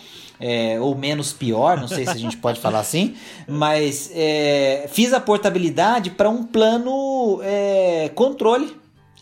É, 0.40 0.78
ou 0.80 0.94
menos 0.94 1.32
pior, 1.32 1.80
não 1.80 1.88
sei 1.88 2.04
se 2.04 2.12
a 2.12 2.14
gente 2.14 2.36
pode 2.36 2.60
falar 2.60 2.78
assim, 2.78 3.16
mas 3.48 4.08
é, 4.14 4.88
fiz 4.88 5.12
a 5.12 5.18
portabilidade 5.18 6.10
para 6.10 6.30
um 6.30 6.44
plano 6.44 7.40
é, 7.42 8.08
controle 8.14 8.72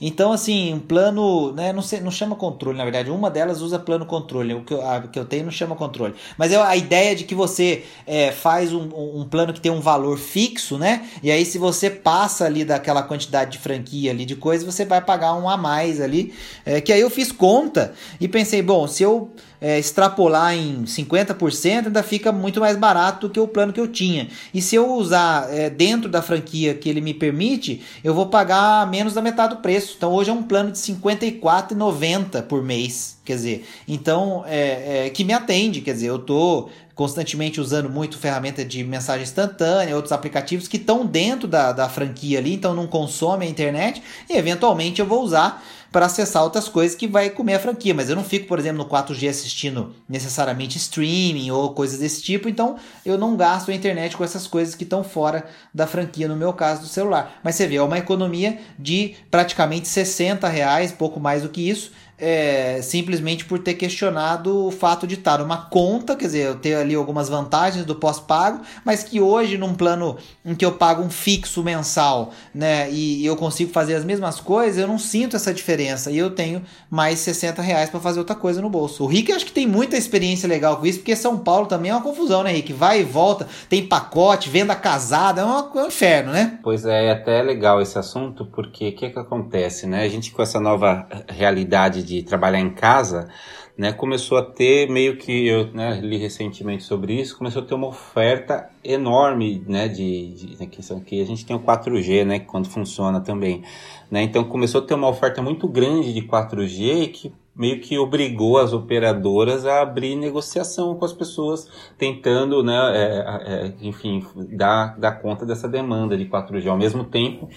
então, 0.01 0.33
assim, 0.33 0.75
um 0.75 0.79
plano, 0.79 1.53
né, 1.53 1.73
não, 1.73 1.83
sei, 1.83 2.01
não 2.01 2.11
chama 2.11 2.37
controle, 2.37 2.77
na 2.77 2.85
verdade, 2.85 3.11
uma 3.11 3.31
delas 3.31 3.63
usa 3.63 3.79
plano 3.79 4.05
controle, 4.05 4.55
o 4.55 4.63
que 4.63 4.75
eu, 4.75 4.87
a, 4.87 5.01
que 5.01 5.19
eu 5.19 5.25
tenho 5.25 5.45
não 5.45 5.51
chama 5.51 5.75
controle. 5.75 6.15
Mas 6.37 6.53
é 6.53 6.57
a 6.57 6.77
ideia 6.77 7.15
de 7.15 7.25
que 7.25 7.35
você 7.35 7.85
é, 8.07 8.31
faz 8.31 8.73
um, 8.73 8.89
um, 9.21 9.25
plano 9.25 9.53
que 9.53 9.61
tem 9.61 9.73
um 9.73 9.81
valor 9.81 10.19
fixo, 10.19 10.77
né? 10.79 11.09
E 11.23 11.31
aí, 11.31 11.45
se 11.45 11.59
você 11.59 11.89
passa 11.89 12.45
ali 12.45 12.65
daquela 12.65 13.03
quantidade 13.03 13.53
de 13.53 13.59
franquia 13.59 14.11
ali 14.11 14.25
de 14.25 14.37
coisa, 14.37 14.65
você 14.65 14.85
vai 14.85 15.01
pagar 15.01 15.35
um 15.35 15.49
a 15.49 15.57
mais 15.57 16.01
ali. 16.01 16.35
É, 16.65 16.81
que 16.81 16.93
aí 16.93 17.01
eu 17.01 17.11
fiz 17.11 17.33
conta 17.33 17.95
e 18.21 18.29
pensei, 18.29 18.61
bom, 18.63 18.87
se 18.87 19.03
eu 19.03 19.31
é, 19.61 19.79
extrapolar 19.79 20.55
em 20.55 20.85
50%, 20.85 21.87
ainda 21.87 22.03
fica 22.03 22.33
muito 22.33 22.61
mais 22.61 22.77
barato 22.77 23.29
do 23.29 23.33
que 23.33 23.41
o 23.41 23.49
plano 23.49 23.73
que 23.73 23.81
eu 23.81 23.89
tinha. 23.89 24.29
E 24.53 24.61
se 24.61 24.75
eu 24.75 24.93
usar 24.95 25.53
é, 25.53 25.71
dentro 25.71 26.09
da 26.09 26.23
franquia 26.23 26.75
que 26.75 26.89
ele 26.89 27.01
me 27.01 27.15
permite, 27.15 27.83
eu 28.03 28.15
vou 28.15 28.27
pagar 28.27 28.89
menos 28.89 29.15
da 29.15 29.23
metade 29.23 29.55
do 29.55 29.61
preço. 29.61 29.95
Então 29.97 30.13
hoje 30.13 30.31
é 30.31 30.33
um 30.33 30.43
plano 30.43 30.71
de 30.73 30.79
R$ 30.79 30.99
54,90 31.01 32.43
por 32.43 32.63
mês. 32.63 33.17
Quer 33.25 33.35
dizer, 33.35 33.67
então 33.89 34.45
é, 34.47 35.07
é, 35.07 35.11
que 35.11 35.25
me 35.25 35.33
atende. 35.33 35.81
Quer 35.81 35.95
dizer, 35.95 36.07
eu 36.07 36.17
estou 36.17 36.71
constantemente 36.97 37.61
usando 37.61 37.91
muito 37.91 38.17
ferramenta 38.17 38.65
de 38.65 38.83
mensagem 38.83 39.23
instantânea, 39.23 39.95
outros 39.95 40.13
aplicativos 40.13 40.67
que 40.67 40.79
estão 40.79 41.05
dentro 41.05 41.47
da, 41.47 41.71
da 41.71 41.91
franquia 41.91 42.39
ali, 42.39 42.55
então 42.55 42.75
não 42.75 42.87
consomem 42.87 43.49
a 43.49 43.51
internet, 43.51 44.03
e 44.31 44.33
eventualmente 44.35 44.99
eu 44.99 45.07
vou 45.07 45.23
usar 45.23 45.63
para 45.91 46.07
acessar 46.07 46.43
outras 46.43 46.69
coisas 46.69 46.97
que 46.97 47.07
vai 47.07 47.31
comer 47.31 47.55
a 47.55 47.59
franquia. 47.59 47.95
Mas 47.95 48.11
eu 48.11 48.17
não 48.17 48.25
fico, 48.25 48.47
por 48.47 48.59
exemplo, 48.59 48.79
no 48.79 48.89
4G 48.89 49.29
assistindo 49.29 49.95
necessariamente 50.09 50.79
streaming 50.79 51.51
ou 51.51 51.73
coisas 51.73 51.99
desse 51.99 52.23
tipo, 52.23 52.49
então 52.49 52.77
eu 53.05 53.17
não 53.17 53.37
gasto 53.37 53.71
a 53.71 53.75
internet 53.75 54.17
com 54.17 54.25
essas 54.25 54.47
coisas 54.47 54.75
que 54.75 54.85
estão 54.85 55.03
fora 55.03 55.47
da 55.73 55.87
franquia, 55.87 56.29
no 56.29 56.37
meu 56.37 56.53
caso 56.53 56.83
do 56.83 56.89
celular. 56.89 57.41
Mas 57.43 57.55
você 57.55 57.67
vê, 57.67 57.77
é 57.77 57.83
uma 57.83 57.99
economia 57.99 58.59
de 58.79 59.17
praticamente 59.31 59.89
60 59.89 60.49
reais, 60.49 60.93
pouco 60.93 61.21
mais 61.21 61.43
do 61.43 61.49
que 61.49 61.69
isso 61.69 61.93
é, 62.19 62.81
simplesmente 62.83 63.45
por 63.45 63.59
ter 63.59 63.75
questionado 63.75 64.67
o 64.67 64.71
fato 64.71 65.07
de 65.07 65.15
estar 65.15 65.39
numa 65.39 65.57
conta, 65.57 66.17
quer 66.17 66.27
dizer, 66.27 66.47
eu 66.47 66.55
ter 66.57 66.75
ali 66.75 66.95
algumas 66.95 67.29
vantagens 67.29 67.85
do 67.85 67.95
pós-pago, 67.95 68.63
mas 68.85 69.03
que 69.03 69.21
hoje, 69.21 69.59
num 69.59 69.75
plano 69.75 70.17
em 70.45 70.55
que 70.55 70.65
eu 70.65 70.73
pago 70.73 71.03
um 71.03 71.11
fixo 71.11 71.63
mensal, 71.63 72.33
né, 72.55 72.91
e 72.91 73.25
eu 73.25 73.37
consigo 73.37 73.73
fazer 73.73 73.95
as 73.95 74.05
mesmas 74.05 74.41
coisas, 74.41 74.79
eu 74.79 74.87
não 74.87 74.99
sinto 74.99 75.37
essa 75.37 75.53
diferença 75.53 76.11
e 76.11 76.17
eu 76.17 76.31
tenho 76.31 76.63
mais 76.91 77.19
60 77.19 77.61
reais 77.61 77.91
para 77.91 78.01
fazer 78.01 78.19
outra 78.19 78.35
coisa 78.35 78.63
no 78.63 78.71
bolso. 78.71 79.05
O 79.05 79.07
Rick 79.07 79.33
acho 79.33 79.45
que 79.45 79.53
tem 79.53 79.67
muita 79.67 79.97
experiência 79.97 80.49
legal 80.49 80.79
com 80.79 80.87
isso, 80.87 81.01
porque 81.01 81.15
São 81.15 81.39
Paulo 81.39 81.67
também 81.67 81.91
é 81.91 81.95
uma 81.95 82.03
confusão, 82.03 82.43
né, 82.43 82.53
Rick? 82.53 82.73
Vai 82.73 83.01
e 83.01 83.05
volta, 83.05 83.47
tem 83.69 83.87
pacote, 83.87 84.49
venda 84.49 84.75
casada, 84.75 85.43
é, 85.43 85.45
uma, 85.45 85.71
é 85.75 85.83
um 85.83 85.87
inferno, 85.89 86.33
né? 86.33 86.59
Pois 86.63 86.87
é, 86.87 87.07
é 87.07 87.13
até 87.13 87.43
legal 87.43 87.81
esse 87.83 87.99
assunto, 87.99 88.47
porque 88.47 88.89
o 88.89 88.95
que, 88.95 89.11
que 89.11 89.19
acontece, 89.19 89.87
né? 89.87 90.03
A 90.03 90.09
gente 90.09 90.31
com 90.31 90.43
essa 90.43 90.59
nova 90.59 91.07
realidade 91.29 92.06
de 92.07 92.23
trabalhar 92.23 92.61
em 92.61 92.71
casa, 92.71 93.29
né, 93.77 93.93
começou 93.93 94.39
a 94.39 94.43
ter 94.43 94.89
meio 94.89 95.19
que 95.19 95.47
eu 95.47 95.71
né, 95.73 96.01
li 96.01 96.17
recentemente 96.17 96.83
sobre 96.85 97.21
isso, 97.21 97.37
começou 97.37 97.63
a 97.63 97.65
ter 97.65 97.75
uma 97.75 97.89
oferta 97.89 98.71
enorme, 98.83 99.63
né, 99.67 99.87
de, 99.87 100.33
de 100.33 100.59
né, 100.59 100.67
que, 100.67 100.81
que 101.01 101.21
a 101.21 101.27
gente 101.27 101.45
tem 101.45 101.55
o 101.55 101.61
4G, 101.61 102.25
né, 102.25 102.39
quando 102.39 102.69
funciona 102.69 103.21
também, 103.21 103.63
né, 104.11 104.23
então 104.23 104.45
começou 104.45 104.81
a 104.81 104.85
ter 104.85 104.95
uma 104.95 105.09
oferta 105.09 105.43
muito 105.43 105.69
grande 105.69 106.15
de 106.15 106.23
4G 106.23 107.11
que 107.13 107.33
meio 107.55 107.81
que 107.81 107.99
obrigou 107.99 108.59
as 108.59 108.73
operadoras 108.73 109.65
a 109.65 109.81
abrir 109.81 110.15
negociação 110.15 110.95
com 110.95 111.05
as 111.05 111.13
pessoas, 111.13 111.69
tentando, 111.97 112.63
né, 112.63 112.77
é, 112.95 113.25
é, 113.47 113.75
enfim, 113.81 114.25
dar, 114.51 114.99
dar 114.99 115.13
conta 115.13 115.45
dessa 115.45 115.67
demanda 115.67 116.17
de 116.17 116.27
4G 116.27 116.67
ao 116.67 116.77
mesmo 116.77 117.05
tempo 117.05 117.49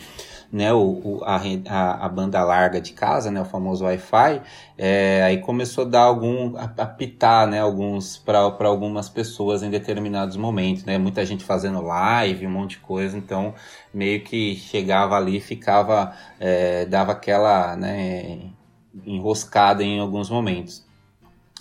né, 0.52 0.74
o, 0.74 0.80
o 1.04 1.24
a, 1.24 2.06
a, 2.06 2.10
banda 2.10 2.44
larga 2.44 2.82
de 2.82 2.94
casa, 2.94 3.30
né, 3.30 3.40
o 3.42 3.46
famoso 3.46 3.86
Wi-Fi, 3.86 4.42
é, 4.78 5.24
aí 5.24 5.38
começou 5.38 5.86
a 5.86 5.88
dar 5.88 6.02
algum, 6.02 6.58
a, 6.58 6.86
pitar, 6.86 7.48
né, 7.48 7.60
alguns, 7.60 8.18
para 8.18 8.40
algumas 8.40 9.10
pessoas 9.10 9.62
em 9.62 9.70
determinados 9.70 10.36
momentos, 10.38 10.86
né, 10.86 10.98
muita 10.98 11.26
gente 11.26 11.44
fazendo 11.44 11.82
live, 11.82 12.48
um 12.48 12.52
monte 12.52 12.72
de 12.72 12.80
coisa, 12.80 13.18
então 13.18 13.54
meio 13.94 14.24
que 14.24 14.56
chegava 14.56 15.16
ali 15.16 15.40
ficava, 15.40 16.14
é, 16.40 16.86
dava 16.86 17.12
aquela, 17.12 17.76
né, 17.76 18.50
enroscada 19.06 19.84
em 19.84 20.00
alguns 20.00 20.30
momentos. 20.30 20.86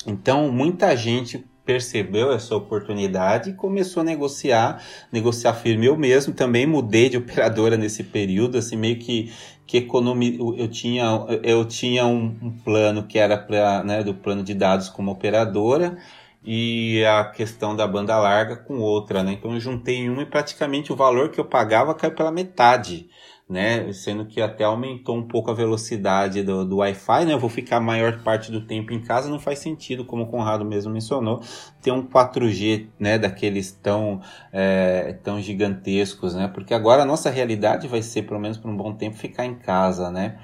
Então, 0.07 0.51
muita 0.51 0.97
gente 0.97 1.45
percebeu 1.69 2.33
essa 2.33 2.57
oportunidade 2.57 3.51
e 3.51 3.53
começou 3.53 4.01
a 4.01 4.05
negociar, 4.05 4.83
negociar 5.13 5.53
firme. 5.53 5.85
Eu 5.85 5.99
mesmo 5.99 6.33
também 6.33 6.67
mudei 6.67 7.11
de 7.11 7.19
operadora 7.19 7.77
nesse 7.77 8.03
período, 8.05 8.57
assim, 8.57 8.75
meio 8.75 8.99
que 8.99 9.31
que 9.67 9.77
economi... 9.77 10.39
eu 10.57 10.67
tinha 10.67 11.05
eu 11.43 11.63
tinha 11.67 12.07
um, 12.07 12.35
um 12.41 12.51
plano 12.51 13.03
que 13.07 13.19
era 13.19 13.37
para 13.37 13.85
né, 13.85 14.03
do 14.03 14.15
plano 14.15 14.43
de 14.43 14.55
dados 14.55 14.89
como 14.89 15.11
operadora 15.11 15.99
e 16.43 17.05
a 17.05 17.25
questão 17.25 17.77
da 17.77 17.87
banda 17.87 18.17
larga 18.17 18.57
com 18.57 18.79
outra, 18.79 19.23
né? 19.23 19.33
Então 19.33 19.53
eu 19.53 19.61
juntei 19.61 20.09
uma 20.09 20.23
e 20.23 20.27
praticamente 20.27 20.91
o 20.91 20.97
valor 20.97 21.31
que 21.31 21.39
eu 21.39 21.45
pagava 21.45 21.95
caiu 21.95 22.15
pela 22.15 22.33
metade 22.33 23.11
né? 23.49 23.91
Sendo 23.93 24.27
que 24.27 24.41
até 24.41 24.65
aumentou 24.65 25.17
um 25.17 25.27
pouco 25.27 25.51
a 25.51 25.55
velocidade 25.55 26.43
do, 26.43 26.65
do 26.65 26.77
Wi-Fi, 26.77 27.25
né? 27.25 27.33
Eu 27.33 27.39
vou 27.39 27.49
ficar 27.49 27.79
a 27.79 27.81
maior 27.81 28.23
parte 28.23 28.53
do 28.53 28.61
tempo 28.61 28.93
em 28.93 29.01
casa, 29.01 29.31
não 29.31 29.41
faz 29.41 29.61
sentido, 29.61 30.05
como 30.05 30.25
o 30.25 30.27
Conrado 30.27 30.65
mesmo 30.65 30.93
mencionou, 30.93 31.41
ter 31.81 31.91
um 31.91 32.07
4G, 32.07 32.89
né? 32.99 33.19
Daqueles 33.19 33.73
tão, 33.73 34.21
é, 34.53 35.17
tão 35.23 35.41
gigantescos, 35.41 36.35
né? 36.35 36.49
Porque 36.49 36.75
agora 36.75 37.03
a 37.03 37.07
nossa 37.07 37.31
realidade 37.31 37.89
vai 37.89 38.03
ser, 38.03 38.23
pelo 38.23 38.39
menos 38.39 38.59
por 38.59 38.71
um 38.71 38.77
bom 38.77 38.93
tempo, 38.93 39.17
ficar 39.17 39.47
em 39.47 39.55
casa, 39.55 40.11
né? 40.11 40.39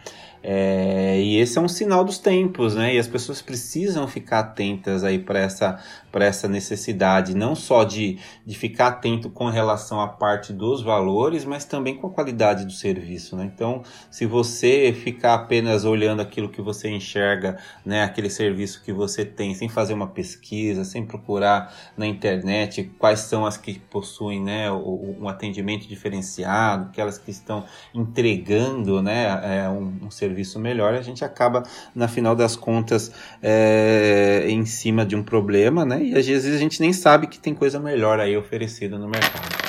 É, 0.47 1.19
e 1.23 1.39
esse 1.39 1.57
é 1.57 1.61
um 1.61 1.69
sinal 1.69 2.05
dos 2.05 2.19
tempos, 2.19 2.75
né? 2.75 2.95
E 2.95 2.99
as 2.99 3.09
pessoas 3.09 3.41
precisam 3.41 4.07
ficar 4.07 4.41
atentas 4.41 5.03
aí 5.03 5.19
para 5.19 5.39
essa, 5.39 5.83
essa 6.23 6.49
necessidade, 6.49 7.35
não 7.35 7.55
só 7.55 7.85
de, 7.85 8.19
de 8.45 8.55
ficar 8.57 8.89
atento 8.89 9.31
com 9.31 9.49
relação 9.49 10.01
à 10.01 10.09
parte 10.09 10.53
dos 10.53 10.83
valores, 10.83 11.45
mas 11.45 11.65
também 11.65 11.97
com 11.97 12.07
a 12.07 12.11
qualidade 12.11 12.65
do 12.65 12.73
serviço, 12.73 13.37
né? 13.37 13.51
Então, 13.53 13.83
se 14.11 14.27
você 14.27 14.93
ficar 14.93 15.35
apenas 15.35 15.85
olhando 15.85 16.21
aquilo 16.21 16.49
que 16.49 16.61
você 16.61 16.89
enxerga, 16.91 17.59
né? 17.85 18.03
Aquele 18.03 18.29
serviço 18.29 18.83
que 18.85 18.93
você 18.93 19.25
tem, 19.25 19.55
sem 19.55 19.69
fazer 19.69 19.95
uma 19.95 20.09
pesquisa, 20.09 20.85
sem 20.85 21.05
procurar 21.05 21.75
na 21.97 22.07
internet 22.07 22.93
quais 22.99 23.21
são 23.21 23.47
as 23.47 23.57
que 23.57 23.79
possuem, 23.79 24.43
né? 24.43 24.71
Um 24.71 25.29
atendimento 25.29 25.89
diferenciado, 25.89 26.89
aquelas 26.91 27.19
que 27.19 27.31
estão 27.31 27.65
entregando, 27.95 29.01
né? 29.01 29.65
É, 29.65 29.69
um, 29.69 30.07
um 30.07 30.11
serviço 30.11 30.35
serviço 30.35 30.59
melhor, 30.59 30.95
a 30.95 31.03
gente 31.03 31.25
acaba, 31.25 31.63
na 31.95 32.09
final 32.09 32.35
das 32.35 32.57
contas, 32.57 33.13
é, 33.43 34.45
em 34.49 34.65
cima 34.67 35.07
de 35.07 35.17
um 35.17 35.23
problema, 35.23 35.85
né? 35.85 36.04
E 36.11 36.19
às 36.19 36.27
vezes 36.27 36.55
a 36.55 36.59
gente 36.59 36.81
nem 36.81 36.93
sabe 36.93 37.27
que 37.27 37.39
tem 37.39 37.55
coisa 37.55 37.81
melhor 37.81 38.21
aí 38.21 38.37
oferecida 38.37 38.99
no 38.99 39.09
mercado. 39.09 39.64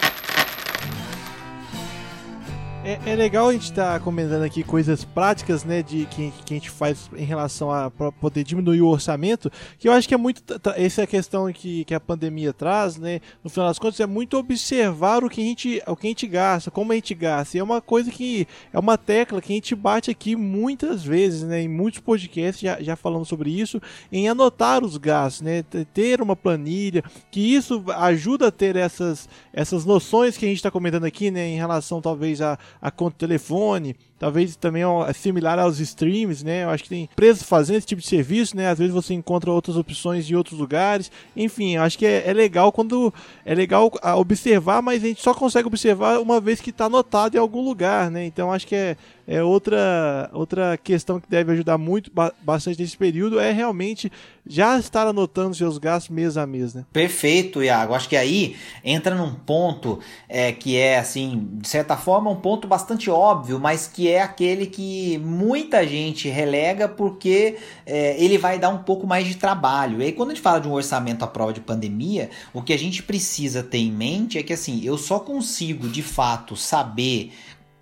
É, 2.86 3.00
é, 3.04 3.15
legal 3.15 3.48
a 3.48 3.52
gente 3.52 3.63
estar 3.63 3.93
tá 3.93 4.00
comentando 4.00 4.43
aqui 4.43 4.63
coisas 4.63 5.04
práticas, 5.04 5.63
né, 5.63 5.82
de 5.82 6.06
que, 6.06 6.32
que, 6.45 6.54
a 6.54 6.58
gente 6.58 6.69
faz 6.69 7.10
em 7.17 7.26
relação 7.26 7.71
a 7.71 7.89
poder 7.89 8.43
diminuir 8.43 8.80
o 8.84 8.88
orçamento, 8.88 9.52
que 9.80 9.89
eu 9.89 9.91
acho 9.91 10.08
que 10.08 10.13
é 10.13 10.17
muito 10.17 10.43
essa 10.76 11.02
é 11.02 11.04
a 11.04 11.08
questão 11.08 11.52
que, 11.52 11.84
que 11.84 11.95
a 11.95 12.00
pandemia 12.00 12.54
traz, 12.54 12.95
né? 12.98 13.21
No 13.43 13.50
final 13.50 13.67
das 13.69 13.80
contas 13.80 14.00
é 14.00 14.06
muito 14.06 14.38
observar 14.38 15.24
o 15.24 15.30
que 15.32 15.41
a 15.41 15.43
gente 15.43 15.82
o 15.88 15.95
que 15.95 16.06
a 16.06 16.10
gente 16.12 16.28
gasta, 16.28 16.69
como 16.69 16.91
a 16.91 16.95
gente 16.95 17.15
gasta. 17.15 17.58
E 17.58 17.60
é 17.60 17.63
uma 17.63 17.82
coisa 17.82 18.12
que 18.12 18.48
é 18.71 18.78
uma 18.78 19.00
tecla 19.00 19.41
que 19.41 19.52
a 19.52 19.56
gente 19.56 19.74
bate 19.74 20.12
aqui 20.12 20.36
muitas 20.36 21.04
vezes, 21.04 21.41
né, 21.41 21.63
em 21.63 21.67
muitos 21.67 22.02
podcasts 22.02 22.62
já, 22.62 22.80
já 22.80 22.95
falando 22.95 23.26
sobre 23.26 23.50
isso, 23.50 23.82
em 24.12 24.30
anotar 24.30 24.84
os 24.84 24.95
gastos, 24.98 25.41
né, 25.41 25.63
ter 25.91 26.21
uma 26.21 26.36
planilha, 26.36 27.04
que 27.32 27.56
isso 27.56 27.84
ajuda 27.95 28.50
a 28.50 28.52
ter 28.52 28.76
essas 28.76 29.28
essas 29.52 29.86
noções 29.86 30.38
que 30.38 30.45
a 30.45 30.48
gente 30.48 30.58
está 30.58 30.69
comentando 30.69 31.06
aqui, 31.06 31.32
né, 31.32 31.48
em 31.48 31.58
relação 31.58 32.00
talvez 32.00 32.43
a 32.43 32.60
a 32.82 32.92
conta 32.92 33.16
de 33.16 33.28
telefone, 33.28 33.96
talvez 34.17 34.56
também 34.56 34.84
é 34.84 35.13
similar 35.13 35.60
aos 35.60 35.80
streams, 35.80 36.43
né? 36.43 36.63
Eu 36.63 36.69
acho 36.69 36.84
que 36.84 36.89
tem 36.89 37.04
empresas 37.04 37.43
fazendo 37.43 37.78
esse 37.78 37.88
tipo 37.88 38.01
de 38.01 38.08
serviço, 38.08 38.56
né? 38.56 38.69
Às 38.69 38.80
vezes 38.80 38.93
você 38.93 39.13
encontra 39.13 39.51
outras 39.51 39.78
opções 39.78 40.25
de 40.25 40.36
outros 40.36 40.60
lugares. 40.60 41.12
Enfim, 41.36 41.78
acho 41.78 41.97
que 41.97 42.06
é, 42.06 42.23
é 42.28 42.34
legal 42.34 42.71
quando 42.71 43.13
é 43.45 43.54
legal 43.54 43.91
observar, 44.17 44.82
mas 44.82 45.04
a 45.04 45.08
gente 45.08 45.21
só 45.21 45.34
consegue 45.34 45.67
observar 45.67 46.19
uma 46.19 46.39
vez 46.39 46.62
que 46.62 46.69
está 46.69 46.86
anotado 46.86 47.36
em 47.36 47.39
algum 47.39 47.62
lugar, 47.62 48.10
né? 48.10 48.25
Então 48.25 48.51
acho 48.51 48.65
que 48.65 48.75
é, 48.75 48.97
é 49.28 49.43
outra, 49.43 50.30
outra 50.34 50.78
questão 50.78 51.19
que 51.19 51.30
deve 51.30 51.51
ajudar 51.51 51.78
muito 51.78 52.12
bastante 52.41 52.82
nesse 52.82 52.97
período 52.97 53.39
é 53.39 53.51
realmente 53.51 54.12
já 54.47 54.78
estar 54.78 55.08
anotando 55.08 55.56
seus 55.56 55.78
gastos 55.78 56.15
mês 56.15 56.38
a 56.38 56.45
mês, 56.45 56.73
né? 56.73 56.86
Perfeito, 56.93 57.63
Iago. 57.63 57.95
Acho 57.95 58.08
que 58.08 58.15
aí 58.15 58.56
entra 58.84 59.15
num 59.15 59.34
ponto 59.34 59.99
é, 60.30 60.51
que 60.51 60.78
é 60.78 60.99
assim, 60.99 61.49
de 61.54 61.67
certa 61.67 61.97
forma, 61.97 62.30
um 62.30 62.36
ponto 62.36 62.67
bastante 62.67 63.10
óbvio, 63.10 63.60
mas 63.60 63.88
que 63.88 64.05
é 64.08 64.22
aquele 64.22 64.65
que 64.65 65.18
muita 65.20 65.86
gente 65.88 66.28
relega 66.30 66.88
porque 66.88 67.58
é, 67.86 68.22
ele 68.22 68.38
vai 68.38 68.60
dar 68.60 68.70
um 68.70 68.80
pouco 68.80 69.06
mais 69.08 69.28
de 69.28 69.36
trabalho. 69.36 70.02
E 70.02 70.06
aí, 70.06 70.12
quando 70.12 70.32
a 70.32 70.34
gente 70.34 70.44
fala 70.44 70.60
de 70.60 70.68
um 70.68 70.74
orçamento 70.74 71.24
à 71.24 71.28
prova 71.28 71.54
de 71.54 71.62
pandemia, 71.62 72.30
o 72.54 72.62
que 72.62 72.74
a 72.74 72.78
gente 72.78 73.04
precisa 73.04 73.63
ter 73.63 73.80
em 73.80 73.91
mente 73.91 74.38
é 74.38 74.44
que 74.44 74.54
assim, 74.54 74.84
eu 74.84 74.98
só 74.98 75.20
consigo 75.20 75.88
de 75.88 76.02
fato 76.02 76.56
saber 76.56 77.32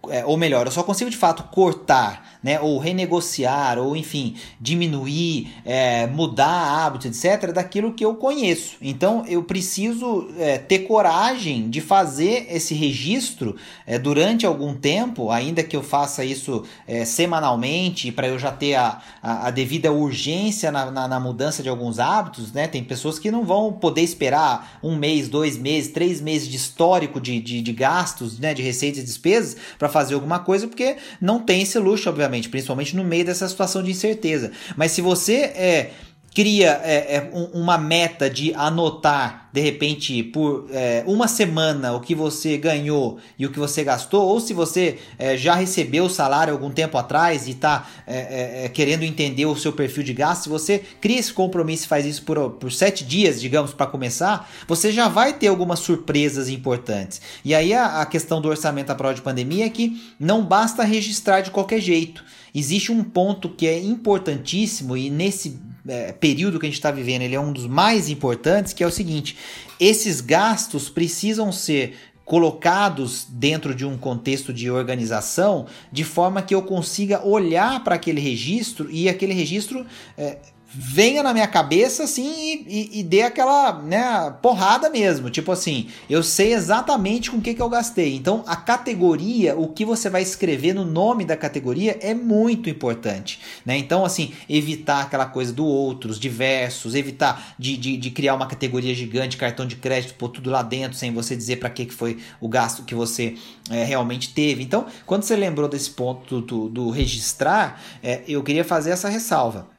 é, 0.10 0.26
ou 0.26 0.36
melhor, 0.36 0.66
eu 0.66 0.72
só 0.72 0.84
consigo 0.84 1.10
de 1.10 1.16
fato 1.16 1.44
cortar, 1.44 2.38
né, 2.44 2.60
ou 2.60 2.78
renegociar, 2.78 3.80
ou 3.80 3.96
enfim, 3.96 4.36
diminuir, 4.60 5.54
é, 5.64 6.08
mudar 6.08 6.86
hábitos, 6.86 7.24
etc., 7.24 7.54
daquilo 7.54 7.94
que 7.94 8.04
eu 8.04 8.16
conheço. 8.16 8.76
Então 8.82 9.24
eu 9.28 9.44
preciso 9.44 10.30
é, 10.38 10.58
ter 10.58 10.80
coragem 10.80 11.70
de 11.70 11.80
fazer 11.80 12.48
esse 12.50 12.74
registro 12.74 13.56
é, 13.88 13.98
durante 13.98 14.46
algum 14.46 14.76
tempo, 14.76 15.32
ainda 15.32 15.64
que 15.64 15.76
eu 15.76 15.82
faça 15.82 16.26
isso 16.26 16.66
é, 16.86 17.06
semanalmente, 17.06 18.12
para 18.12 18.28
eu 18.28 18.38
já 18.38 18.52
ter 18.52 18.76
a, 18.76 19.02
a, 19.22 19.48
a 19.48 19.52
devida 19.52 19.92
urgência 19.92 20.70
na, 20.70 20.92
na, 20.92 21.08
na, 21.08 21.20
mudança 21.20 21.64
de 21.64 21.70
alguns 21.70 21.98
hábitos. 21.98 22.52
Né? 22.52 22.68
Tem 22.68 22.84
pessoas 22.84 23.18
que 23.18 23.32
não 23.32 23.46
vão 23.46 23.72
poder 23.72 24.02
esperar 24.02 24.80
um 24.84 24.98
mês, 24.98 25.30
dois 25.30 25.58
meses, 25.58 25.92
três 25.94 26.20
meses 26.20 26.50
de 26.50 26.58
histórico 26.58 27.22
de, 27.22 27.40
de, 27.40 27.62
de 27.62 27.72
gastos, 27.72 28.38
né, 28.38 28.54
de 28.54 28.62
receitas 28.62 29.02
e 29.02 29.06
despesas 29.06 29.56
para 29.80 29.93
fazer 29.94 30.16
alguma 30.16 30.40
coisa, 30.40 30.68
porque 30.68 30.98
não 31.22 31.40
tem 31.40 31.62
esse 31.62 31.80
luxo, 31.80 32.10
obviamente, 32.10 32.50
principalmente 32.50 32.96
no 32.96 33.04
meio 33.04 33.26
dessa 33.26 33.48
situação 33.48 33.82
de 33.82 33.92
incerteza. 33.92 34.52
Mas 34.76 34.92
se 34.92 35.02
você 35.02 35.36
é 35.36 35.92
cria 36.34 36.82
é, 36.84 37.18
é, 37.18 37.30
uma 37.54 37.78
meta 37.78 38.30
de 38.30 38.54
anotar, 38.56 39.43
de 39.54 39.62
repente, 39.62 40.24
por 40.24 40.66
é, 40.72 41.04
uma 41.06 41.28
semana 41.28 41.94
o 41.94 42.00
que 42.00 42.16
você 42.16 42.58
ganhou 42.58 43.20
e 43.38 43.46
o 43.46 43.52
que 43.52 43.60
você 43.60 43.84
gastou, 43.84 44.28
ou 44.28 44.40
se 44.40 44.52
você 44.52 44.98
é, 45.20 45.38
já 45.38 45.54
recebeu 45.54 46.06
o 46.06 46.10
salário 46.10 46.52
algum 46.52 46.72
tempo 46.72 46.98
atrás 46.98 47.48
e 47.48 47.52
está 47.52 47.88
é, 48.08 48.66
é, 48.66 48.70
querendo 48.70 49.04
entender 49.04 49.46
o 49.46 49.56
seu 49.56 49.72
perfil 49.72 50.02
de 50.02 50.12
gasto, 50.12 50.46
se 50.46 50.50
você 50.50 50.80
cria 51.00 51.20
esse 51.20 51.32
compromisso 51.32 51.86
e 51.86 51.88
faz 51.88 52.04
isso 52.04 52.24
por, 52.24 52.50
por 52.54 52.72
sete 52.72 53.04
dias, 53.04 53.40
digamos, 53.40 53.76
para 53.76 53.86
começar, 53.86 54.50
você 54.68 54.92
já 54.92 55.08
vai 55.08 55.34
ter 55.34 55.50
algumas 55.50 55.78
surpresas 55.78 56.50
importantes. 56.50 57.22
E 57.46 57.54
aí 57.54 57.76
a, 57.76 58.02
a 58.02 58.08
questão 58.08 58.42
do 58.42 58.50
orçamento 58.50 58.90
à 58.90 58.96
prova 58.96 59.14
de 59.14 59.22
pandemia 59.22 59.68
é 59.68 59.70
que 59.70 60.02
não 60.20 60.44
basta 60.44 60.84
registrar 60.84 61.42
de 61.42 61.52
qualquer 61.52 61.80
jeito. 61.80 62.26
Existe 62.56 62.92
um 62.92 63.04
ponto 63.04 63.50
que 63.50 63.68
é 63.68 63.80
importantíssimo 63.80 64.98
e 64.98 65.12
nesse 65.12 65.60
é, 65.88 66.12
período 66.14 66.60
que 66.60 66.66
a 66.66 66.70
gente 66.70 66.78
está 66.78 66.92
vivendo 66.92 67.24
ele 67.24 67.36
é 67.36 67.40
um 67.40 67.52
dos 67.52 67.68
mais 67.68 68.10
importantes, 68.10 68.74
que 68.74 68.84
é 68.84 68.88
o 68.88 68.92
seguinte: 68.92 69.38
esses 69.80 70.22
gastos 70.22 70.90
precisam 70.90 71.52
ser 71.52 71.96
colocados 72.26 73.28
dentro 73.30 73.76
de 73.76 73.86
um 73.86 73.98
contexto 73.98 74.54
de 74.54 74.72
organização 74.72 75.66
de 75.92 76.04
forma 76.04 76.42
que 76.42 76.56
eu 76.56 76.62
consiga 76.62 77.26
olhar 77.26 77.84
para 77.84 77.96
aquele 77.96 78.22
registro 78.22 78.90
e 78.90 79.10
aquele 79.10 79.34
registro 79.34 79.86
é, 80.18 80.38
venha 80.74 81.22
na 81.22 81.34
minha 81.34 81.48
cabeça 81.48 82.04
assim 82.04 82.24
e, 82.26 82.66
e, 82.68 83.00
e, 83.00 83.04
dê 83.04 83.22
aquela 83.22 83.74
né, 83.82 84.34
porrada 84.42 84.90
mesmo. 84.90 85.30
Tipo 85.30 85.52
assim, 85.52 85.88
eu 86.10 86.24
sei 86.24 86.54
exatamente 86.54 87.30
com 87.30 87.38
o 87.38 87.42
que, 87.42 87.54
que 87.54 87.62
eu 87.62 87.70
gastei. 87.70 88.16
Então, 88.16 88.44
a 88.48 88.56
categoria, 88.56 89.56
o 89.56 89.68
que 89.68 89.86
você 89.86 90.10
vai 90.10 90.24
escrever 90.24 90.74
no 90.74 90.84
nome 90.84 91.26
da 91.26 91.38
categoria 91.38 91.98
é 92.02 92.16
muito 92.16 92.70
importante. 92.70 93.40
Né? 93.64 93.78
Então, 93.78 94.04
assim, 94.04 94.34
evitar 94.50 95.02
aquela 95.02 95.28
coisa 95.28 95.54
do 95.54 95.66
outros, 95.66 96.20
diversos, 96.20 96.96
evitar 96.96 97.54
de, 97.60 97.78
de, 97.78 97.98
de 97.98 98.10
criar 98.10 98.34
uma 98.34 98.48
categoria 98.48 98.96
gigante, 98.96 99.38
cartão 99.38 99.68
de 99.68 99.76
crédito, 99.76 100.16
pôr 100.16 100.30
tudo 100.30 100.50
lá 100.50 100.64
dentro, 100.64 100.98
sem 100.98 101.14
você 101.14 101.36
dizer 101.36 101.58
para 101.58 101.70
que, 101.70 101.86
que 101.86 101.94
foi 101.94 102.18
o 102.42 102.48
gasto 102.48 102.84
que 102.84 102.96
você 102.96 103.36
é, 103.70 103.84
realmente 103.84 104.34
teve. 104.34 104.64
Então, 104.64 104.88
quando 105.06 105.24
você 105.24 105.36
lembrou 105.36 105.70
desse 105.70 105.92
ponto 105.92 106.42
do, 106.42 106.68
do 106.68 106.90
registrar, 106.90 107.80
é, 108.02 108.24
eu 108.28 108.42
queria 108.42 108.64
fazer 108.64 108.90
essa 108.90 109.08
ressalva 109.08 109.74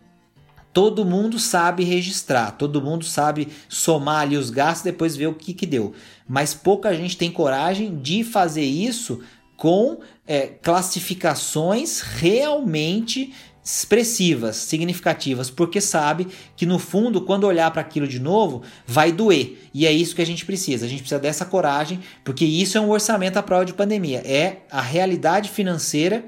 todo 0.74 1.04
mundo 1.04 1.38
sabe 1.38 1.84
registrar, 1.84 2.50
todo 2.50 2.82
mundo 2.82 3.04
sabe 3.04 3.48
somar 3.68 4.22
ali 4.22 4.36
os 4.36 4.50
gastos 4.50 4.82
depois 4.82 5.14
ver 5.14 5.28
o 5.28 5.34
que, 5.34 5.54
que 5.54 5.64
deu. 5.64 5.94
Mas 6.28 6.52
pouca 6.52 6.92
gente 6.94 7.16
tem 7.16 7.30
coragem 7.30 7.96
de 7.96 8.24
fazer 8.24 8.64
isso 8.64 9.20
com 9.56 10.00
é, 10.26 10.48
classificações 10.48 12.00
realmente 12.00 13.32
expressivas, 13.62 14.56
significativas, 14.56 15.48
porque 15.48 15.80
sabe 15.80 16.26
que 16.56 16.66
no 16.66 16.78
fundo, 16.78 17.22
quando 17.22 17.44
olhar 17.44 17.70
para 17.70 17.80
aquilo 17.80 18.06
de 18.06 18.18
novo, 18.18 18.62
vai 18.84 19.12
doer. 19.12 19.70
E 19.72 19.86
é 19.86 19.92
isso 19.92 20.14
que 20.14 20.20
a 20.20 20.26
gente 20.26 20.44
precisa. 20.44 20.84
A 20.84 20.88
gente 20.88 21.00
precisa 21.00 21.20
dessa 21.20 21.46
coragem, 21.46 22.00
porque 22.24 22.44
isso 22.44 22.76
é 22.76 22.80
um 22.80 22.90
orçamento 22.90 23.38
à 23.38 23.42
prova 23.42 23.64
de 23.64 23.72
pandemia. 23.72 24.18
É 24.26 24.58
a 24.70 24.82
realidade 24.82 25.48
financeira 25.48 26.24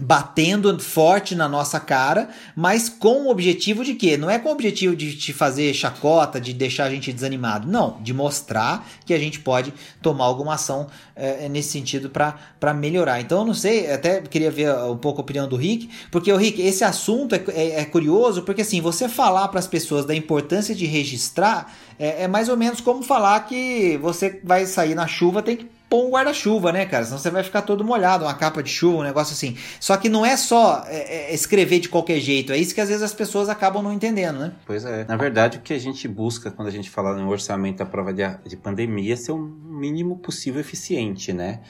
batendo 0.00 0.78
forte 0.80 1.34
na 1.34 1.46
nossa 1.46 1.78
cara, 1.78 2.30
mas 2.56 2.88
com 2.88 3.26
o 3.26 3.30
objetivo 3.30 3.84
de 3.84 3.94
quê? 3.94 4.16
Não 4.16 4.30
é 4.30 4.38
com 4.38 4.48
o 4.48 4.52
objetivo 4.52 4.96
de 4.96 5.14
te 5.14 5.34
fazer 5.34 5.72
chacota, 5.74 6.40
de 6.40 6.54
deixar 6.54 6.84
a 6.84 6.90
gente 6.90 7.12
desanimado, 7.12 7.70
não, 7.70 8.00
de 8.00 8.14
mostrar 8.14 8.88
que 9.04 9.12
a 9.12 9.18
gente 9.18 9.40
pode 9.40 9.72
tomar 10.00 10.24
alguma 10.24 10.54
ação 10.54 10.86
é, 11.14 11.46
nesse 11.48 11.70
sentido 11.70 12.08
para 12.08 12.74
melhorar. 12.74 13.20
Então 13.20 13.40
eu 13.40 13.44
não 13.44 13.54
sei, 13.54 13.90
até 13.92 14.22
queria 14.22 14.50
ver 14.50 14.74
um 14.74 14.96
pouco 14.96 15.20
a 15.20 15.24
opinião 15.24 15.46
do 15.46 15.56
Rick, 15.56 15.90
porque 16.10 16.32
o 16.32 16.36
Rick, 16.36 16.62
esse 16.62 16.82
assunto 16.84 17.34
é, 17.34 17.44
é, 17.48 17.80
é 17.80 17.84
curioso, 17.84 18.42
porque 18.42 18.62
assim, 18.62 18.80
você 18.80 19.08
falar 19.10 19.48
para 19.48 19.58
as 19.58 19.66
pessoas 19.66 20.06
da 20.06 20.14
importância 20.14 20.74
de 20.74 20.86
registrar 20.86 21.70
é, 21.98 22.22
é 22.22 22.28
mais 22.28 22.48
ou 22.48 22.56
menos 22.56 22.80
como 22.80 23.02
falar 23.02 23.40
que 23.40 23.98
você 23.98 24.40
vai 24.42 24.64
sair 24.64 24.94
na 24.94 25.06
chuva, 25.06 25.42
tem 25.42 25.56
que 25.56 25.81
pôr 25.92 26.06
um 26.06 26.10
guarda-chuva, 26.10 26.72
né, 26.72 26.86
cara? 26.86 27.04
Senão 27.04 27.18
você 27.18 27.28
vai 27.28 27.42
ficar 27.42 27.60
todo 27.60 27.84
molhado, 27.84 28.24
uma 28.24 28.32
capa 28.32 28.62
de 28.62 28.70
chuva, 28.70 29.00
um 29.00 29.02
negócio 29.02 29.34
assim. 29.34 29.58
Só 29.78 29.94
que 29.98 30.08
não 30.08 30.24
é 30.24 30.38
só 30.38 30.82
é, 30.86 31.30
é, 31.30 31.34
escrever 31.34 31.80
de 31.80 31.90
qualquer 31.90 32.18
jeito, 32.18 32.50
é 32.50 32.56
isso 32.56 32.74
que 32.74 32.80
às 32.80 32.88
vezes 32.88 33.02
as 33.02 33.12
pessoas 33.12 33.50
acabam 33.50 33.82
não 33.82 33.92
entendendo, 33.92 34.38
né? 34.38 34.52
Pois 34.64 34.86
é. 34.86 35.04
Na 35.04 35.16
verdade, 35.16 35.58
o 35.58 35.60
que 35.60 35.74
a 35.74 35.78
gente 35.78 36.08
busca 36.08 36.50
quando 36.50 36.68
a 36.68 36.70
gente 36.70 36.88
fala 36.88 37.14
no 37.14 37.28
orçamento 37.28 37.82
à 37.82 37.84
prova 37.84 38.10
de, 38.10 38.22
de 38.46 38.56
pandemia 38.56 39.12
é 39.12 39.16
ser 39.16 39.32
o 39.32 39.38
mínimo 39.38 40.16
possível 40.16 40.62
eficiente, 40.62 41.30
né? 41.30 41.60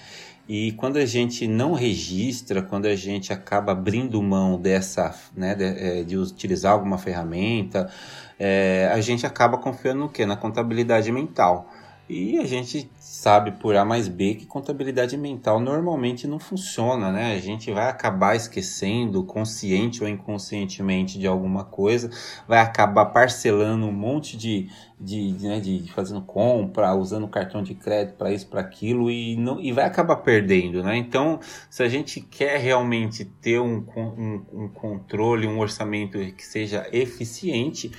E 0.49 0.71
quando 0.73 0.99
a 0.99 1.07
gente 1.07 1.49
não 1.49 1.73
registra, 1.73 2.63
quando 2.63 2.87
a 2.87 2.95
gente 2.95 3.33
acaba 3.33 3.73
abrindo 3.73 4.23
mão 4.23 4.57
dessa, 4.57 5.13
né, 5.37 5.55
de, 5.57 5.65
é, 5.65 6.03
de 6.05 6.17
utilizar 6.17 6.73
alguma 6.73 6.99
ferramenta, 6.99 7.91
é, 8.39 8.89
a 8.93 9.01
gente 9.01 9.27
acaba 9.27 9.59
confiando 9.59 10.01
no 10.01 10.09
quê? 10.09 10.25
Na 10.25 10.37
contabilidade 10.37 11.11
mental. 11.11 11.69
E 12.13 12.37
a 12.37 12.45
gente 12.45 12.91
sabe 13.01 13.53
por 13.53 13.75
A 13.75 13.87
mais 13.87 14.07
B 14.07 14.35
que 14.35 14.45
contabilidade 14.45 15.17
mental 15.17 15.59
normalmente 15.59 16.27
não 16.27 16.39
funciona, 16.39 17.11
né? 17.11 17.35
A 17.35 17.39
gente 17.39 17.73
vai 17.73 17.89
acabar 17.89 18.37
esquecendo, 18.37 19.25
consciente 19.25 20.03
ou 20.03 20.09
inconscientemente, 20.09 21.19
de 21.19 21.27
alguma 21.27 21.65
coisa, 21.65 22.11
vai 22.47 22.59
acabar 22.59 23.07
parcelando 23.07 23.87
um 23.87 23.93
monte 23.93 24.37
de, 24.37 24.69
de, 25.01 25.33
de, 25.33 25.49
né, 25.49 25.59
de 25.59 25.91
fazendo 25.95 26.21
compra, 26.21 26.95
usando 26.95 27.27
cartão 27.29 27.63
de 27.63 27.75
crédito 27.75 28.17
para 28.19 28.31
isso, 28.31 28.47
para 28.47 28.61
aquilo 28.61 29.11
e, 29.11 29.35
não, 29.37 29.59
e 29.59 29.73
vai 29.73 29.87
acabar 29.87 30.17
perdendo, 30.17 30.83
né? 30.83 30.95
Então, 30.99 31.41
se 31.71 31.83
a 31.83 31.89
gente 31.89 32.21
quer 32.21 32.59
realmente 32.59 33.25
ter 33.25 33.59
um, 33.59 33.87
um, 33.97 34.45
um 34.53 34.69
controle, 34.69 35.47
um 35.47 35.59
orçamento 35.59 36.19
que 36.35 36.45
seja 36.45 36.87
eficiente, 36.93 37.91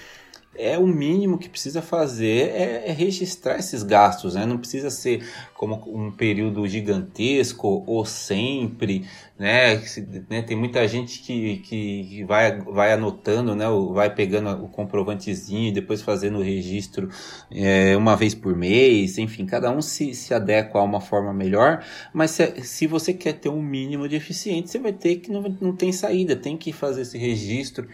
é 0.56 0.78
o 0.78 0.86
mínimo 0.86 1.38
que 1.38 1.50
precisa 1.50 1.82
fazer 1.82 2.50
é, 2.50 2.90
é, 2.90 2.92
registrar 2.92 3.58
esses 3.58 3.84
gastos, 3.84 4.36
né? 4.36 4.46
Não 4.46 4.58
precisa 4.58 4.90
ser 4.90 5.26
como 5.54 5.82
um 5.88 6.12
período 6.12 6.68
gigantesco 6.68 7.84
ou 7.88 8.06
sempre, 8.06 9.06
né? 9.38 9.82
né? 10.30 10.42
Tem 10.42 10.56
muita 10.56 10.88
gente 10.88 11.20
que, 11.20 11.58
que 11.58 12.24
vai, 12.26 12.60
vai 12.62 12.94
anotando, 12.94 13.56
né? 13.56 13.66
Vai 13.94 14.14
pegando 14.14 14.64
o 14.64 14.68
comprovantezinho 14.68 15.70
e 15.70 15.72
depois 15.72 16.02
fazendo 16.02 16.38
o 16.38 16.44
registro 16.44 17.10
é, 17.52 17.98
uma 17.98 18.16
vez 18.16 18.36
por 18.36 18.56
mês, 18.56 19.18
enfim, 19.18 19.46
cada 19.46 19.72
um 19.72 19.82
se, 19.82 20.14
se 20.14 20.34
adequa 20.34 20.80
a 20.80 20.84
uma 20.84 21.02
forma 21.02 21.34
melhor, 21.34 21.84
mas 22.14 22.32
se, 22.32 22.62
se 22.64 22.88
você 22.88 23.14
quer 23.14 23.34
ter 23.34 23.50
um 23.50 23.62
mínimo 23.62 24.08
de 24.08 24.16
eficiente, 24.16 24.70
você 24.70 24.80
vai 24.80 24.94
ter 24.94 25.18
que 25.18 25.32
não, 25.32 25.42
não 25.60 25.76
tem 25.76 25.92
saída, 25.92 26.36
tem 26.36 26.58
que 26.58 26.72
fazer 26.72 27.02
esse 27.02 27.18
registro 27.18 27.88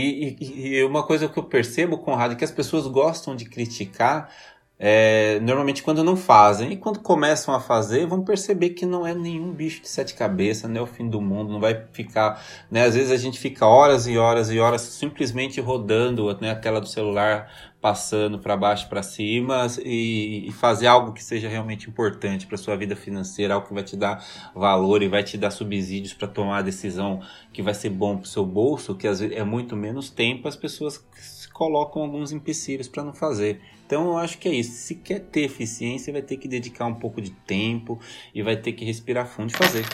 e, 0.00 0.36
e, 0.40 0.76
e, 0.76 0.84
uma 0.84 1.02
coisa 1.02 1.28
que 1.28 1.38
eu 1.38 1.44
percebo, 1.44 1.98
Conrado, 1.98 2.32
é 2.32 2.36
que 2.36 2.44
as 2.44 2.50
pessoas 2.50 2.86
gostam 2.86 3.36
de 3.36 3.44
criticar 3.44 4.30
é, 4.78 5.38
normalmente 5.40 5.82
quando 5.82 6.02
não 6.02 6.16
fazem. 6.16 6.72
E 6.72 6.76
quando 6.76 6.98
começam 7.00 7.54
a 7.54 7.60
fazer, 7.60 8.06
vão 8.06 8.24
perceber 8.24 8.70
que 8.70 8.84
não 8.84 9.06
é 9.06 9.14
nenhum 9.14 9.52
bicho 9.52 9.80
de 9.80 9.88
sete 9.88 10.14
cabeças, 10.14 10.68
não 10.68 10.80
é 10.80 10.82
o 10.82 10.86
fim 10.86 11.08
do 11.08 11.20
mundo, 11.20 11.52
não 11.52 11.60
vai 11.60 11.84
ficar. 11.92 12.42
Né? 12.70 12.84
Às 12.84 12.94
vezes 12.94 13.12
a 13.12 13.16
gente 13.16 13.38
fica 13.38 13.66
horas 13.66 14.06
e 14.06 14.18
horas 14.18 14.50
e 14.50 14.58
horas 14.58 14.80
simplesmente 14.82 15.60
rodando 15.60 16.36
né, 16.40 16.50
a 16.50 16.56
tela 16.56 16.80
do 16.80 16.88
celular 16.88 17.48
passando 17.84 18.38
para 18.38 18.56
baixo 18.56 18.88
para 18.88 19.02
cima 19.02 19.66
e, 19.84 20.48
e, 20.48 20.52
fazer 20.52 20.86
algo 20.86 21.12
que 21.12 21.22
seja 21.22 21.50
realmente 21.50 21.86
importante 21.86 22.46
para 22.46 22.56
sua 22.56 22.74
vida 22.76 22.96
financeira, 22.96 23.52
algo 23.52 23.66
que 23.68 23.74
vai 23.74 23.82
te 23.82 23.94
dar 23.94 24.24
valor 24.54 25.02
e 25.02 25.08
vai 25.08 25.22
te 25.22 25.36
dar 25.36 25.50
subsídios 25.50 26.14
para 26.14 26.26
tomar 26.26 26.60
a 26.60 26.62
decisão 26.62 27.20
que 27.52 27.60
vai 27.60 27.74
ser 27.74 27.90
bom 27.90 28.16
para 28.16 28.24
o 28.24 28.26
seu 28.26 28.46
bolso, 28.46 28.94
que 28.94 29.06
às 29.06 29.20
vezes 29.20 29.36
é 29.36 29.44
muito 29.44 29.76
menos 29.76 30.08
tempo, 30.08 30.48
as 30.48 30.56
pessoas 30.56 31.04
colocam 31.52 32.00
alguns 32.00 32.32
empecilhos 32.32 32.88
para 32.88 33.04
não 33.04 33.12
fazer. 33.12 33.60
Então 33.84 34.12
eu 34.12 34.16
acho 34.16 34.38
que 34.38 34.48
é 34.48 34.54
isso. 34.54 34.72
Se 34.72 34.94
quer 34.94 35.20
ter 35.20 35.42
eficiência, 35.42 36.10
vai 36.10 36.22
ter 36.22 36.38
que 36.38 36.48
dedicar 36.48 36.86
um 36.86 36.94
pouco 36.94 37.20
de 37.20 37.32
tempo 37.32 38.00
e 38.34 38.42
vai 38.42 38.56
ter 38.56 38.72
que 38.72 38.82
respirar 38.86 39.26
fundo 39.26 39.50
e 39.50 39.56
fazer. 39.58 39.84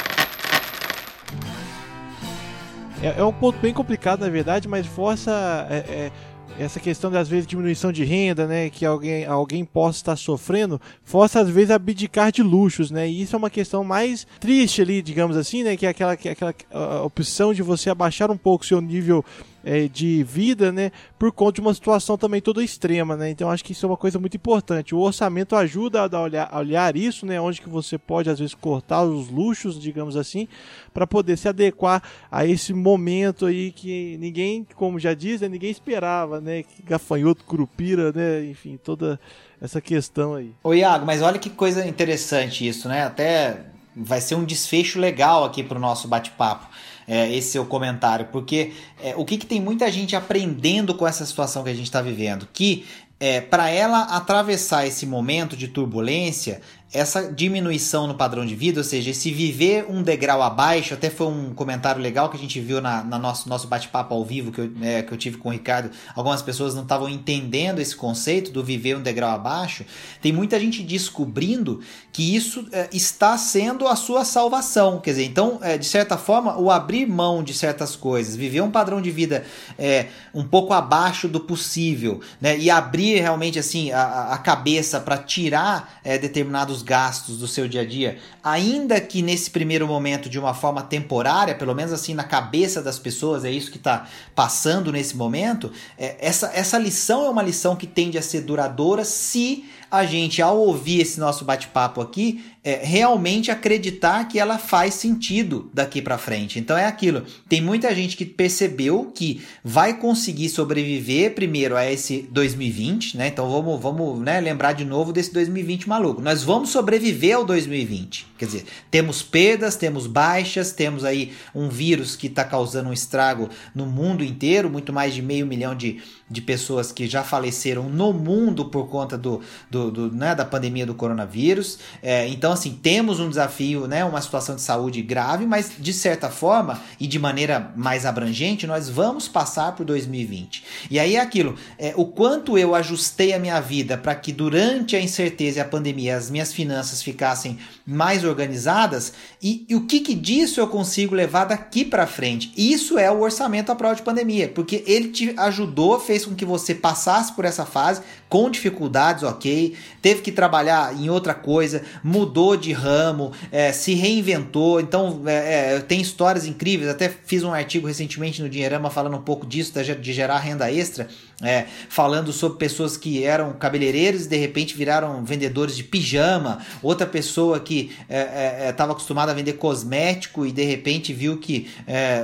É, 3.02 3.18
é 3.18 3.24
um 3.24 3.32
ponto 3.32 3.58
bem 3.58 3.74
complicado, 3.74 4.20
na 4.20 4.28
verdade, 4.28 4.68
mas 4.68 4.86
força. 4.86 5.66
É, 5.68 5.76
é 5.76 6.12
essa 6.60 6.78
questão 6.78 7.10
das 7.10 7.28
vezes 7.28 7.46
diminuição 7.46 7.90
de 7.90 8.04
renda, 8.04 8.46
né, 8.46 8.68
que 8.68 8.84
alguém, 8.84 9.24
alguém 9.24 9.64
possa 9.64 9.98
estar 9.98 10.16
sofrendo, 10.16 10.80
força 11.02 11.40
às 11.40 11.48
vezes 11.48 11.70
a 11.70 11.76
abdicar 11.76 12.30
de 12.30 12.42
luxos, 12.42 12.90
né? 12.90 13.08
E 13.08 13.22
isso 13.22 13.34
é 13.34 13.38
uma 13.38 13.48
questão 13.48 13.82
mais 13.82 14.26
triste 14.38 14.82
ali, 14.82 15.00
digamos 15.00 15.36
assim, 15.36 15.62
né, 15.62 15.76
que 15.76 15.86
é 15.86 15.88
aquela, 15.88 16.16
que 16.16 16.28
é 16.28 16.32
aquela 16.32 16.54
opção 17.02 17.54
de 17.54 17.62
você 17.62 17.88
abaixar 17.88 18.30
um 18.30 18.36
pouco 18.36 18.66
seu 18.66 18.80
nível 18.80 19.24
é, 19.64 19.88
de 19.88 20.22
vida, 20.24 20.72
né, 20.72 20.90
por 21.18 21.32
conta 21.32 21.54
de 21.54 21.60
uma 21.60 21.74
situação 21.74 22.16
também 22.16 22.40
toda 22.40 22.62
extrema, 22.62 23.16
né? 23.16 23.30
Então 23.30 23.50
acho 23.50 23.64
que 23.64 23.72
isso 23.72 23.84
é 23.84 23.88
uma 23.88 23.96
coisa 23.96 24.18
muito 24.18 24.36
importante. 24.36 24.94
O 24.94 24.98
orçamento 24.98 25.54
ajuda 25.54 26.02
a 26.02 26.20
olhar, 26.20 26.48
a 26.50 26.58
olhar 26.58 26.96
isso, 26.96 27.26
né, 27.26 27.40
onde 27.40 27.60
que 27.60 27.68
você 27.68 27.98
pode 27.98 28.30
às 28.30 28.38
vezes 28.38 28.54
cortar 28.54 29.02
os 29.02 29.28
luxos, 29.28 29.80
digamos 29.80 30.16
assim, 30.16 30.48
para 30.92 31.06
poder 31.06 31.36
se 31.36 31.48
adequar 31.48 32.02
a 32.30 32.46
esse 32.46 32.72
momento 32.72 33.46
aí 33.46 33.70
que 33.70 34.16
ninguém, 34.18 34.66
como 34.74 34.98
já 34.98 35.14
diz, 35.14 35.40
né, 35.40 35.48
ninguém 35.48 35.70
esperava, 35.70 36.40
né, 36.40 36.62
que 36.62 36.82
gafanhoto, 36.82 37.44
curupira, 37.44 38.12
né, 38.12 38.44
enfim, 38.44 38.78
toda 38.82 39.20
essa 39.60 39.80
questão 39.80 40.34
aí. 40.34 40.52
Ô 40.64 40.72
Iago, 40.72 41.04
mas 41.04 41.20
olha 41.20 41.38
que 41.38 41.50
coisa 41.50 41.86
interessante 41.86 42.66
isso, 42.66 42.88
né? 42.88 43.04
Até 43.04 43.66
vai 43.94 44.20
ser 44.20 44.34
um 44.34 44.44
desfecho 44.44 44.98
legal 44.98 45.44
aqui 45.44 45.62
para 45.62 45.76
o 45.76 45.80
nosso 45.80 46.08
bate-papo 46.08 46.66
é, 47.10 47.28
esse 47.34 47.50
seu 47.50 47.66
comentário, 47.66 48.28
porque 48.30 48.72
é, 49.02 49.14
o 49.16 49.24
que, 49.24 49.36
que 49.36 49.44
tem 49.44 49.60
muita 49.60 49.90
gente 49.90 50.14
aprendendo 50.14 50.94
com 50.94 51.04
essa 51.04 51.26
situação 51.26 51.64
que 51.64 51.70
a 51.70 51.74
gente 51.74 51.86
está 51.86 52.00
vivendo? 52.00 52.46
Que 52.52 52.86
é, 53.18 53.40
para 53.40 53.68
ela 53.68 54.02
atravessar 54.02 54.86
esse 54.86 55.04
momento 55.04 55.56
de 55.56 55.66
turbulência, 55.66 56.60
essa 56.92 57.32
diminuição 57.32 58.08
no 58.08 58.16
padrão 58.16 58.44
de 58.44 58.56
vida, 58.56 58.80
ou 58.80 58.84
seja, 58.84 59.10
esse 59.10 59.30
viver 59.30 59.86
um 59.88 60.02
degrau 60.02 60.42
abaixo, 60.42 60.92
até 60.92 61.08
foi 61.08 61.28
um 61.28 61.54
comentário 61.54 62.02
legal 62.02 62.28
que 62.28 62.36
a 62.36 62.40
gente 62.40 62.58
viu 62.58 62.80
na, 62.80 63.04
na 63.04 63.16
nosso, 63.16 63.48
nosso 63.48 63.68
bate-papo 63.68 64.12
ao 64.12 64.24
vivo 64.24 64.50
que 64.50 64.60
eu, 64.60 64.72
é, 64.82 65.00
que 65.00 65.12
eu 65.12 65.16
tive 65.16 65.36
com 65.36 65.50
o 65.50 65.52
Ricardo. 65.52 65.90
Algumas 66.16 66.42
pessoas 66.42 66.74
não 66.74 66.82
estavam 66.82 67.08
entendendo 67.08 67.78
esse 67.78 67.94
conceito 67.94 68.50
do 68.50 68.64
viver 68.64 68.96
um 68.96 69.02
degrau 69.02 69.30
abaixo. 69.30 69.84
Tem 70.20 70.32
muita 70.32 70.58
gente 70.58 70.82
descobrindo 70.82 71.80
que 72.10 72.34
isso 72.34 72.66
é, 72.72 72.88
está 72.92 73.38
sendo 73.38 73.86
a 73.86 73.94
sua 73.94 74.24
salvação. 74.24 74.98
Quer 74.98 75.10
dizer, 75.10 75.24
então, 75.26 75.60
é, 75.62 75.78
de 75.78 75.86
certa 75.86 76.18
forma, 76.18 76.58
o 76.58 76.72
abrir 76.72 77.06
mão 77.06 77.44
de 77.44 77.54
certas 77.54 77.94
coisas, 77.94 78.34
viver 78.34 78.62
um 78.62 78.70
padrão 78.70 79.00
de 79.00 79.12
vida 79.12 79.44
é, 79.78 80.06
um 80.34 80.42
pouco 80.42 80.72
abaixo 80.72 81.28
do 81.28 81.38
possível, 81.38 82.20
né, 82.40 82.58
e 82.58 82.68
abrir 82.68 83.20
realmente 83.20 83.60
assim 83.60 83.92
a, 83.92 84.32
a 84.32 84.38
cabeça 84.38 84.98
para 84.98 85.18
tirar 85.18 86.00
determinados 86.20 86.79
os 86.80 86.82
gastos 86.82 87.38
do 87.38 87.46
seu 87.46 87.68
dia 87.68 87.82
a 87.82 87.84
dia, 87.84 88.18
ainda 88.42 89.00
que 89.00 89.22
nesse 89.22 89.50
primeiro 89.50 89.86
momento 89.86 90.28
de 90.28 90.38
uma 90.38 90.54
forma 90.54 90.82
temporária, 90.82 91.54
pelo 91.54 91.74
menos 91.74 91.92
assim 91.92 92.14
na 92.14 92.24
cabeça 92.24 92.82
das 92.82 92.98
pessoas, 92.98 93.44
é 93.44 93.50
isso 93.50 93.70
que 93.70 93.76
está 93.76 94.06
passando 94.34 94.90
nesse 94.90 95.16
momento, 95.16 95.70
é, 95.98 96.16
essa, 96.18 96.50
essa 96.54 96.78
lição 96.78 97.26
é 97.26 97.30
uma 97.30 97.42
lição 97.42 97.76
que 97.76 97.86
tende 97.86 98.18
a 98.18 98.22
ser 98.22 98.40
duradoura 98.42 99.04
se 99.04 99.64
a 99.90 100.04
gente, 100.04 100.40
ao 100.40 100.58
ouvir 100.58 101.00
esse 101.00 101.18
nosso 101.18 101.44
bate-papo 101.44 102.00
aqui, 102.00 102.44
é, 102.62 102.80
realmente 102.82 103.50
acreditar 103.50 104.28
que 104.28 104.38
ela 104.38 104.58
faz 104.58 104.94
sentido 104.94 105.70
daqui 105.72 106.02
para 106.02 106.18
frente. 106.18 106.58
Então 106.58 106.76
é 106.76 106.84
aquilo. 106.84 107.24
Tem 107.48 107.60
muita 107.60 107.94
gente 107.94 108.16
que 108.16 108.24
percebeu 108.24 109.10
que 109.14 109.42
vai 109.64 109.98
conseguir 109.98 110.50
sobreviver 110.50 111.34
primeiro 111.34 111.76
a 111.76 111.90
esse 111.90 112.28
2020, 112.30 113.16
né? 113.16 113.28
Então 113.28 113.50
vamos, 113.50 113.80
vamos 113.80 114.20
né, 114.20 114.40
lembrar 114.40 114.72
de 114.72 114.84
novo 114.84 115.12
desse 115.12 115.32
2020 115.32 115.88
maluco. 115.88 116.20
Nós 116.20 116.42
vamos 116.42 116.68
sobreviver 116.68 117.36
ao 117.36 117.44
2020. 117.44 118.26
Quer 118.38 118.44
dizer, 118.44 118.64
temos 118.90 119.22
perdas, 119.22 119.76
temos 119.76 120.06
baixas, 120.06 120.72
temos 120.72 121.04
aí 121.04 121.32
um 121.54 121.68
vírus 121.68 122.14
que 122.14 122.26
está 122.26 122.44
causando 122.44 122.90
um 122.90 122.92
estrago 122.92 123.48
no 123.74 123.86
mundo 123.86 124.22
inteiro, 124.22 124.68
muito 124.68 124.92
mais 124.92 125.14
de 125.14 125.22
meio 125.22 125.46
milhão 125.46 125.74
de, 125.74 125.98
de 126.30 126.40
pessoas 126.40 126.92
que 126.92 127.08
já 127.08 127.24
faleceram 127.24 127.88
no 127.88 128.12
mundo 128.12 128.66
por 128.66 128.88
conta 128.88 129.18
do, 129.18 129.40
do, 129.68 129.90
do 129.90 130.12
né, 130.12 130.34
da 130.34 130.44
pandemia 130.44 130.86
do 130.86 130.94
coronavírus. 130.94 131.78
É, 132.02 132.28
então 132.28 132.52
assim, 132.52 132.78
temos 132.80 133.18
um 133.18 133.28
desafio, 133.28 133.88
né, 133.88 134.04
uma 134.04 134.20
situação 134.20 134.54
de 134.54 134.62
saúde 134.62 135.02
grave, 135.02 135.44
mas 135.46 135.72
de 135.78 135.92
certa 135.92 136.30
forma 136.30 136.80
e 137.00 137.06
de 137.06 137.18
maneira 137.18 137.72
mais 137.76 138.06
abrangente, 138.06 138.66
nós 138.66 138.88
vamos 138.88 139.26
passar 139.26 139.74
por 139.74 139.84
2020. 139.84 140.62
E 140.90 140.98
aí 140.98 141.16
é 141.16 141.20
aquilo, 141.20 141.56
é, 141.78 141.92
o 141.96 142.04
quanto 142.04 142.56
eu 142.56 142.74
ajustei 142.74 143.32
a 143.32 143.38
minha 143.38 143.60
vida 143.60 143.98
para 143.98 144.14
que 144.14 144.32
durante 144.32 144.94
a 144.94 145.00
incerteza 145.00 145.58
e 145.58 145.60
a 145.60 145.64
pandemia 145.64 146.16
as 146.16 146.30
minhas 146.30 146.52
finanças 146.52 147.02
ficassem 147.02 147.58
mais 147.84 148.24
organizadas 148.24 149.12
e, 149.42 149.64
e 149.68 149.74
o 149.74 149.86
que, 149.86 150.00
que 150.00 150.14
disso 150.14 150.60
eu 150.60 150.68
consigo 150.68 151.14
levar 151.14 151.46
daqui 151.46 151.84
para 151.84 152.06
frente. 152.06 152.52
Isso 152.56 152.98
é 152.98 153.10
o 153.10 153.20
orçamento 153.20 153.72
à 153.72 153.74
prova 153.74 153.94
de 153.94 154.02
pandemia, 154.02 154.48
porque 154.48 154.84
ele 154.86 155.08
te 155.08 155.34
ajudou, 155.36 155.98
fez 155.98 156.19
com 156.28 156.34
que 156.34 156.44
você 156.44 156.74
passasse 156.74 157.32
por 157.32 157.44
essa 157.44 157.64
fase 157.64 158.02
com 158.30 158.48
dificuldades, 158.48 159.24
ok, 159.24 159.74
teve 160.00 160.22
que 160.22 160.30
trabalhar 160.30 160.96
em 160.96 161.10
outra 161.10 161.34
coisa, 161.34 161.82
mudou 162.02 162.56
de 162.56 162.72
ramo, 162.72 163.32
é, 163.50 163.72
se 163.72 163.92
reinventou. 163.94 164.80
Então, 164.80 165.22
é, 165.26 165.74
é, 165.74 165.80
tem 165.80 166.00
histórias 166.00 166.46
incríveis. 166.46 166.88
Até 166.88 167.08
fiz 167.08 167.42
um 167.42 167.52
artigo 167.52 167.88
recentemente 167.88 168.40
no 168.40 168.48
Dinheirama 168.48 168.88
falando 168.88 169.16
um 169.16 169.22
pouco 169.22 169.44
disso, 169.44 169.72
de 169.82 170.12
gerar 170.12 170.38
renda 170.38 170.70
extra, 170.70 171.08
é, 171.42 171.66
falando 171.88 172.32
sobre 172.32 172.58
pessoas 172.58 172.96
que 172.96 173.24
eram 173.24 173.52
cabeleireiros 173.54 174.26
e 174.26 174.28
de 174.28 174.36
repente 174.36 174.76
viraram 174.76 175.24
vendedores 175.24 175.76
de 175.76 175.82
pijama. 175.82 176.64
Outra 176.82 177.08
pessoa 177.08 177.58
que 177.58 177.90
estava 178.08 178.12
é, 178.12 178.76
é, 178.88 178.92
acostumada 178.92 179.32
a 179.32 179.34
vender 179.34 179.54
cosmético 179.54 180.46
e 180.46 180.52
de 180.52 180.62
repente 180.62 181.12
viu 181.12 181.38
que 181.38 181.68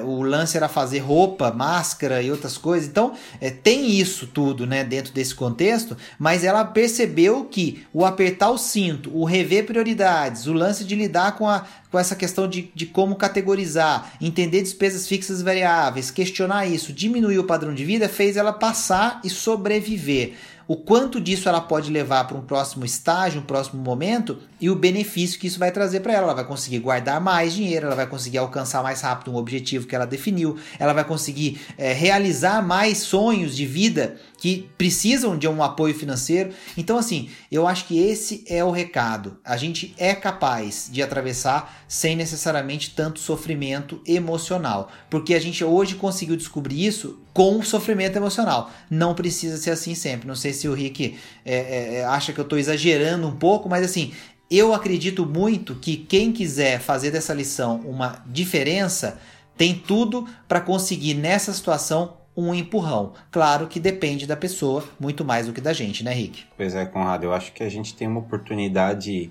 o 0.04 0.22
lance 0.22 0.56
era 0.56 0.68
fazer 0.68 1.00
roupa, 1.00 1.50
máscara 1.50 2.22
e 2.22 2.30
outras 2.30 2.56
coisas. 2.56 2.88
Então, 2.88 3.14
tem 3.62 3.90
isso 3.90 4.26
tudo 4.26 4.66
né, 4.66 4.84
dentro 4.84 5.12
desse 5.12 5.34
contexto, 5.34 5.95
mas 6.18 6.44
ela 6.44 6.64
percebeu 6.64 7.44
que 7.44 7.84
o 7.92 8.04
apertar 8.04 8.50
o 8.50 8.58
cinto, 8.58 9.10
o 9.16 9.24
rever 9.24 9.66
prioridades, 9.66 10.46
o 10.46 10.52
lance 10.52 10.84
de 10.84 10.94
lidar 10.94 11.36
com, 11.36 11.48
a, 11.48 11.64
com 11.90 11.98
essa 11.98 12.16
questão 12.16 12.48
de, 12.48 12.70
de 12.74 12.86
como 12.86 13.16
categorizar, 13.16 14.12
entender 14.20 14.62
despesas 14.62 15.06
fixas 15.06 15.40
e 15.40 15.44
variáveis, 15.44 16.10
questionar 16.10 16.66
isso, 16.66 16.92
diminuir 16.92 17.38
o 17.38 17.44
padrão 17.44 17.74
de 17.74 17.84
vida, 17.84 18.08
fez 18.08 18.36
ela 18.36 18.52
passar 18.52 19.20
e 19.24 19.30
sobreviver. 19.30 20.34
O 20.68 20.76
quanto 20.76 21.20
disso 21.20 21.48
ela 21.48 21.60
pode 21.60 21.92
levar 21.92 22.26
para 22.26 22.36
um 22.36 22.42
próximo 22.42 22.84
estágio, 22.84 23.40
um 23.40 23.44
próximo 23.44 23.80
momento 23.80 24.38
e 24.60 24.70
o 24.70 24.74
benefício 24.76 25.38
que 25.38 25.46
isso 25.46 25.58
vai 25.58 25.70
trazer 25.70 26.00
para 26.00 26.12
ela. 26.12 26.26
Ela 26.26 26.34
vai 26.34 26.44
conseguir 26.44 26.78
guardar 26.78 27.20
mais 27.20 27.52
dinheiro, 27.52 27.86
ela 27.86 27.94
vai 27.94 28.06
conseguir 28.06 28.38
alcançar 28.38 28.82
mais 28.82 29.00
rápido 29.00 29.32
um 29.32 29.36
objetivo 29.36 29.86
que 29.86 29.94
ela 29.94 30.06
definiu, 30.06 30.56
ela 30.78 30.92
vai 30.92 31.04
conseguir 31.04 31.60
é, 31.76 31.92
realizar 31.92 32.62
mais 32.66 32.98
sonhos 32.98 33.56
de 33.56 33.66
vida 33.66 34.16
que 34.38 34.68
precisam 34.76 35.36
de 35.36 35.48
um 35.48 35.62
apoio 35.62 35.94
financeiro. 35.94 36.50
Então, 36.76 36.98
assim, 36.98 37.30
eu 37.50 37.66
acho 37.66 37.86
que 37.86 37.98
esse 37.98 38.44
é 38.48 38.62
o 38.62 38.70
recado. 38.70 39.38
A 39.44 39.56
gente 39.56 39.94
é 39.98 40.14
capaz 40.14 40.88
de 40.90 41.02
atravessar 41.02 41.84
sem 41.88 42.16
necessariamente 42.16 42.90
tanto 42.94 43.18
sofrimento 43.18 44.00
emocional, 44.06 44.90
porque 45.08 45.34
a 45.34 45.40
gente 45.40 45.64
hoje 45.64 45.94
conseguiu 45.94 46.36
descobrir 46.36 46.84
isso 46.84 47.18
com 47.32 47.62
sofrimento 47.62 48.16
emocional. 48.16 48.70
Não 48.90 49.14
precisa 49.14 49.56
ser 49.58 49.70
assim 49.70 49.94
sempre. 49.94 50.26
Não 50.26 50.34
sei 50.34 50.52
se 50.52 50.68
o 50.68 50.74
Rick 50.74 51.18
é, 51.44 51.98
é, 51.98 52.04
acha 52.04 52.32
que 52.32 52.40
eu 52.40 52.44
estou 52.44 52.58
exagerando 52.58 53.26
um 53.26 53.36
pouco, 53.36 53.68
mas 53.68 53.84
assim, 53.84 54.12
eu 54.50 54.72
acredito 54.72 55.26
muito 55.26 55.74
que 55.74 55.96
quem 55.96 56.32
quiser 56.32 56.80
fazer 56.80 57.10
dessa 57.10 57.34
lição 57.34 57.80
uma 57.84 58.22
diferença 58.26 59.18
tem 59.56 59.74
tudo 59.74 60.26
para 60.46 60.60
conseguir 60.60 61.14
nessa 61.14 61.52
situação 61.52 62.16
um 62.36 62.54
empurrão. 62.54 63.14
Claro 63.30 63.66
que 63.66 63.80
depende 63.80 64.26
da 64.26 64.36
pessoa 64.36 64.84
muito 65.00 65.24
mais 65.24 65.46
do 65.46 65.52
que 65.52 65.60
da 65.60 65.72
gente, 65.72 66.04
né, 66.04 66.12
Rick? 66.12 66.44
Pois 66.56 66.74
é, 66.74 66.84
Conrado, 66.84 67.24
eu 67.24 67.32
acho 67.32 67.52
que 67.52 67.62
a 67.62 67.68
gente 67.68 67.94
tem 67.94 68.06
uma 68.06 68.20
oportunidade 68.20 69.30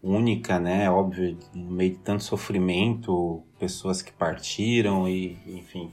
única, 0.00 0.60
né? 0.60 0.88
Óbvio, 0.88 1.36
no 1.52 1.72
meio 1.72 1.90
de 1.90 1.98
tanto 1.98 2.22
sofrimento, 2.22 3.42
pessoas 3.58 4.00
que 4.00 4.12
partiram 4.12 5.08
e, 5.08 5.36
enfim, 5.46 5.90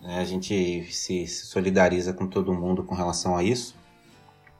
né? 0.00 0.18
a 0.18 0.24
gente 0.24 0.84
se, 0.90 1.26
solidariza 1.26 2.14
com 2.14 2.26
todo 2.26 2.54
mundo 2.54 2.82
com 2.82 2.94
relação 2.94 3.36
a 3.36 3.44
isso. 3.44 3.76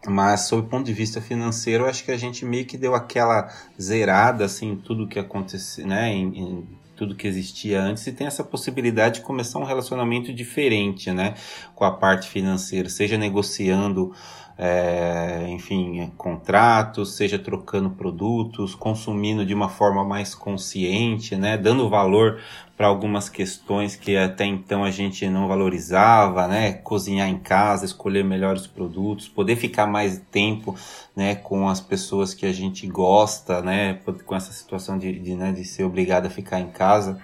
Mas, 0.06 0.42
sob 0.42 0.66
o 0.66 0.68
ponto 0.68 0.84
de 0.84 0.92
vista 0.92 1.20
financeiro, 1.20 1.86
acho 1.86 2.04
que 2.04 2.10
a 2.10 2.16
gente 2.16 2.44
meio 2.44 2.66
que 2.66 2.76
deu 2.76 2.94
aquela 2.94 3.48
zerada, 3.80 4.44
assim, 4.44 4.76
tudo 4.76 5.06
que 5.06 5.18
aconteceu, 5.18 5.86
né? 5.86 6.12
Em, 6.12 6.38
em 6.38 6.82
tudo 7.02 7.16
que 7.16 7.26
existia 7.26 7.80
antes 7.80 8.06
e 8.06 8.12
tem 8.12 8.26
essa 8.26 8.44
possibilidade 8.44 9.16
de 9.16 9.20
começar 9.22 9.58
um 9.58 9.64
relacionamento 9.64 10.32
diferente, 10.32 11.10
né, 11.10 11.34
com 11.74 11.84
a 11.84 11.90
parte 11.90 12.28
financeira, 12.28 12.88
seja 12.88 13.18
negociando 13.18 14.14
é, 14.58 15.46
enfim, 15.48 16.12
contratos, 16.16 17.16
seja 17.16 17.38
trocando 17.38 17.90
produtos, 17.90 18.74
consumindo 18.74 19.44
de 19.44 19.54
uma 19.54 19.68
forma 19.68 20.04
mais 20.04 20.34
consciente, 20.34 21.36
né, 21.36 21.56
dando 21.56 21.88
valor 21.88 22.40
para 22.76 22.86
algumas 22.86 23.28
questões 23.28 23.96
que 23.96 24.16
até 24.16 24.44
então 24.44 24.82
a 24.82 24.90
gente 24.90 25.28
não 25.28 25.46
valorizava, 25.46 26.48
né, 26.48 26.72
cozinhar 26.72 27.28
em 27.28 27.38
casa, 27.38 27.84
escolher 27.84 28.24
melhores 28.24 28.66
produtos, 28.66 29.28
poder 29.28 29.56
ficar 29.56 29.86
mais 29.86 30.20
tempo, 30.30 30.74
né, 31.14 31.34
com 31.34 31.68
as 31.68 31.80
pessoas 31.80 32.34
que 32.34 32.46
a 32.46 32.52
gente 32.52 32.86
gosta, 32.86 33.62
né, 33.62 33.98
com 34.24 34.34
essa 34.34 34.52
situação 34.52 34.98
de, 34.98 35.18
de, 35.18 35.34
né, 35.34 35.52
de 35.52 35.64
ser 35.64 35.84
obrigado 35.84 36.26
a 36.26 36.30
ficar 36.30 36.60
em 36.60 36.68
casa. 36.68 37.20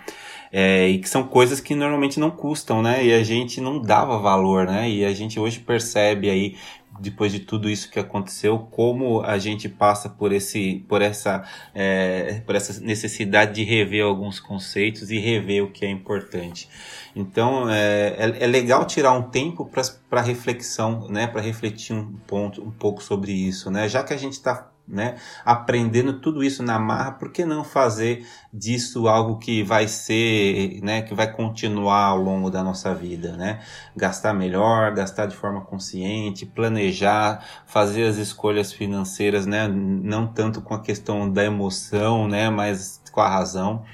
É, 0.51 0.89
e 0.89 0.99
que 0.99 1.09
são 1.09 1.25
coisas 1.25 1.61
que 1.61 1.75
normalmente 1.75 2.19
não 2.19 2.31
custam, 2.31 2.81
né? 2.81 3.05
E 3.05 3.13
a 3.13 3.23
gente 3.23 3.61
não 3.61 3.83
dava 3.83 4.19
valor, 4.19 4.65
né? 4.65 4.89
E 4.89 5.05
a 5.05 5.13
gente 5.13 5.39
hoje 5.39 5.61
percebe 5.61 6.31
aí 6.31 6.57
depois 7.01 7.33
de 7.33 7.41
tudo 7.41 7.69
isso 7.69 7.91
que 7.91 7.99
aconteceu, 7.99 8.59
como 8.71 9.21
a 9.23 9.39
gente 9.39 9.69
passa 9.69 10.09
por 10.09 10.33
esse, 10.33 10.85
por 10.89 11.03
essa, 11.03 11.45
é, 11.75 12.41
por 12.47 12.55
essa 12.55 12.81
necessidade 12.81 13.55
de 13.55 13.65
rever 13.65 14.05
alguns 14.05 14.41
conceitos 14.41 15.11
e 15.11 15.19
rever 15.19 15.65
o 15.65 15.71
que 15.71 15.85
é 15.85 15.91
importante. 15.91 16.69
Então 17.15 17.69
é, 17.69 18.15
é, 18.19 18.45
é 18.45 18.47
legal 18.47 18.85
tirar 18.85 19.13
um 19.13 19.23
tempo 19.23 19.71
para 20.09 20.21
reflexão, 20.21 21.09
né, 21.09 21.27
para 21.27 21.41
refletir 21.41 21.95
um 21.95 22.13
ponto, 22.27 22.63
um 22.63 22.71
pouco 22.71 23.03
sobre 23.03 23.33
isso, 23.33 23.71
né, 23.71 23.89
já 23.89 24.03
que 24.03 24.13
a 24.13 24.17
gente 24.17 24.35
está 24.35 24.71
né? 24.89 25.17
Aprendendo 25.45 26.15
tudo 26.21 26.43
isso 26.43 26.63
na 26.63 26.79
marra, 26.79 27.13
por 27.13 27.31
que 27.31 27.45
não 27.45 27.63
fazer 27.63 28.27
disso 28.53 29.07
algo 29.07 29.39
que 29.39 29.63
vai 29.63 29.87
ser, 29.87 30.81
né? 30.83 31.03
Que 31.03 31.15
vai 31.15 31.31
continuar 31.31 32.07
ao 32.07 32.19
longo 32.19 32.51
da 32.51 32.63
nossa 32.63 32.95
vida, 32.95 33.37
né? 33.37 33.61
Gastar 33.97 34.33
melhor, 34.33 34.95
gastar 34.95 35.27
de 35.27 35.37
forma 35.37 35.61
consciente, 35.61 36.47
planejar, 36.47 37.45
fazer 37.67 38.05
as 38.05 38.17
escolhas 38.17 38.73
financeiras, 38.73 39.47
né? 39.47 39.69
Não 39.69 40.27
tanto 40.27 40.63
com 40.63 40.75
a 40.75 40.81
questão 40.81 41.31
da 41.31 41.45
emoção, 41.45 42.27
né? 42.27 42.49
Mas 42.49 43.01
com 43.13 43.21
a 43.21 43.29
razão. 43.29 43.85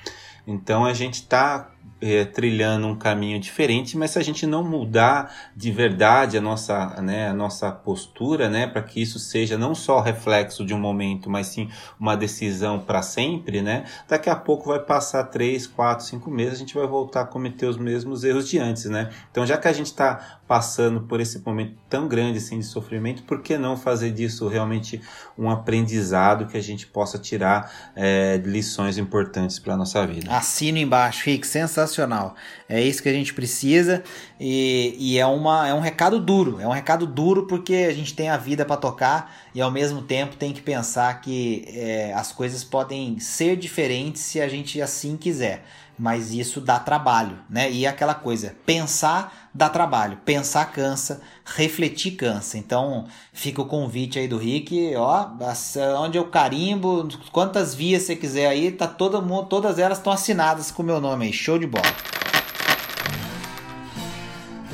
Então 0.46 0.84
a 0.84 0.92
gente 0.92 1.14
está 1.14 1.73
é, 2.04 2.22
trilhando 2.26 2.86
um 2.86 2.94
caminho 2.94 3.40
diferente, 3.40 3.96
mas 3.96 4.10
se 4.10 4.18
a 4.18 4.22
gente 4.22 4.46
não 4.46 4.62
mudar 4.62 5.34
de 5.56 5.72
verdade 5.72 6.36
a 6.36 6.40
nossa, 6.40 7.00
né, 7.00 7.28
a 7.30 7.32
nossa 7.32 7.72
postura, 7.72 8.50
né, 8.50 8.66
para 8.66 8.82
que 8.82 9.00
isso 9.00 9.18
seja 9.18 9.56
não 9.56 9.74
só 9.74 10.00
reflexo 10.00 10.66
de 10.66 10.74
um 10.74 10.78
momento, 10.78 11.30
mas 11.30 11.46
sim 11.46 11.70
uma 11.98 12.14
decisão 12.14 12.78
para 12.78 13.00
sempre, 13.00 13.62
né, 13.62 13.84
daqui 14.06 14.28
a 14.28 14.36
pouco 14.36 14.68
vai 14.68 14.80
passar 14.80 15.24
três, 15.24 15.66
quatro, 15.66 16.04
cinco 16.04 16.30
meses, 16.30 16.56
a 16.56 16.58
gente 16.58 16.74
vai 16.74 16.86
voltar 16.86 17.22
a 17.22 17.26
cometer 17.26 17.64
os 17.64 17.78
mesmos 17.78 18.22
erros 18.22 18.46
de 18.46 18.58
antes, 18.58 18.84
né? 18.84 19.08
Então, 19.30 19.46
já 19.46 19.56
que 19.56 19.66
a 19.66 19.72
gente 19.72 19.86
está 19.86 20.38
passando 20.46 21.00
por 21.00 21.20
esse 21.20 21.38
momento 21.38 21.74
tão 21.88 22.06
grande 22.06 22.36
assim 22.36 22.58
de 22.58 22.66
sofrimento, 22.66 23.22
por 23.22 23.40
que 23.40 23.56
não 23.56 23.78
fazer 23.78 24.10
disso 24.10 24.46
realmente 24.46 25.00
um 25.38 25.48
aprendizado 25.48 26.46
que 26.46 26.56
a 26.56 26.62
gente 26.62 26.86
possa 26.86 27.18
tirar 27.18 27.72
é, 27.96 28.36
lições 28.44 28.98
importantes 28.98 29.58
para 29.58 29.74
nossa 29.74 30.06
vida? 30.06 30.30
Assino 30.30 30.76
embaixo, 30.76 31.24
Rick, 31.24 31.46
sensacional. 31.46 31.93
É 32.68 32.80
isso 32.80 33.02
que 33.02 33.08
a 33.08 33.12
gente 33.12 33.32
precisa 33.32 34.02
e, 34.38 34.94
e 34.98 35.18
é, 35.18 35.26
uma, 35.26 35.68
é 35.68 35.74
um 35.74 35.80
recado 35.80 36.18
duro. 36.20 36.60
É 36.60 36.66
um 36.66 36.72
recado 36.72 37.06
duro 37.06 37.46
porque 37.46 37.86
a 37.88 37.92
gente 37.92 38.14
tem 38.14 38.28
a 38.28 38.36
vida 38.36 38.64
para 38.64 38.76
tocar 38.76 39.34
e 39.54 39.60
ao 39.60 39.70
mesmo 39.70 40.02
tempo 40.02 40.36
tem 40.36 40.52
que 40.52 40.62
pensar 40.62 41.20
que 41.20 41.64
é, 41.68 42.12
as 42.14 42.32
coisas 42.32 42.64
podem 42.64 43.18
ser 43.18 43.56
diferentes 43.56 44.22
se 44.22 44.40
a 44.40 44.48
gente 44.48 44.80
assim 44.80 45.16
quiser 45.16 45.64
mas 45.98 46.32
isso 46.32 46.60
dá 46.60 46.78
trabalho, 46.78 47.38
né? 47.48 47.70
E 47.70 47.86
aquela 47.86 48.14
coisa, 48.14 48.54
pensar 48.66 49.50
dá 49.54 49.68
trabalho, 49.68 50.18
pensar 50.24 50.64
cansa, 50.72 51.20
refletir 51.44 52.12
cansa. 52.12 52.58
Então, 52.58 53.06
fica 53.32 53.62
o 53.62 53.66
convite 53.66 54.18
aí 54.18 54.26
do 54.26 54.36
Rick, 54.36 54.94
ó, 54.96 55.28
onde 56.00 56.18
eu 56.18 56.26
carimbo, 56.26 57.08
quantas 57.30 57.74
vias 57.74 58.02
você 58.02 58.16
quiser 58.16 58.48
aí, 58.48 58.72
tá 58.72 58.88
todo 58.88 59.22
mundo, 59.22 59.46
todas 59.46 59.78
elas 59.78 59.98
estão 59.98 60.12
assinadas 60.12 60.70
com 60.70 60.82
o 60.82 60.86
meu 60.86 61.00
nome 61.00 61.26
aí, 61.26 61.32
show 61.32 61.58
de 61.58 61.66
bola. 61.66 61.84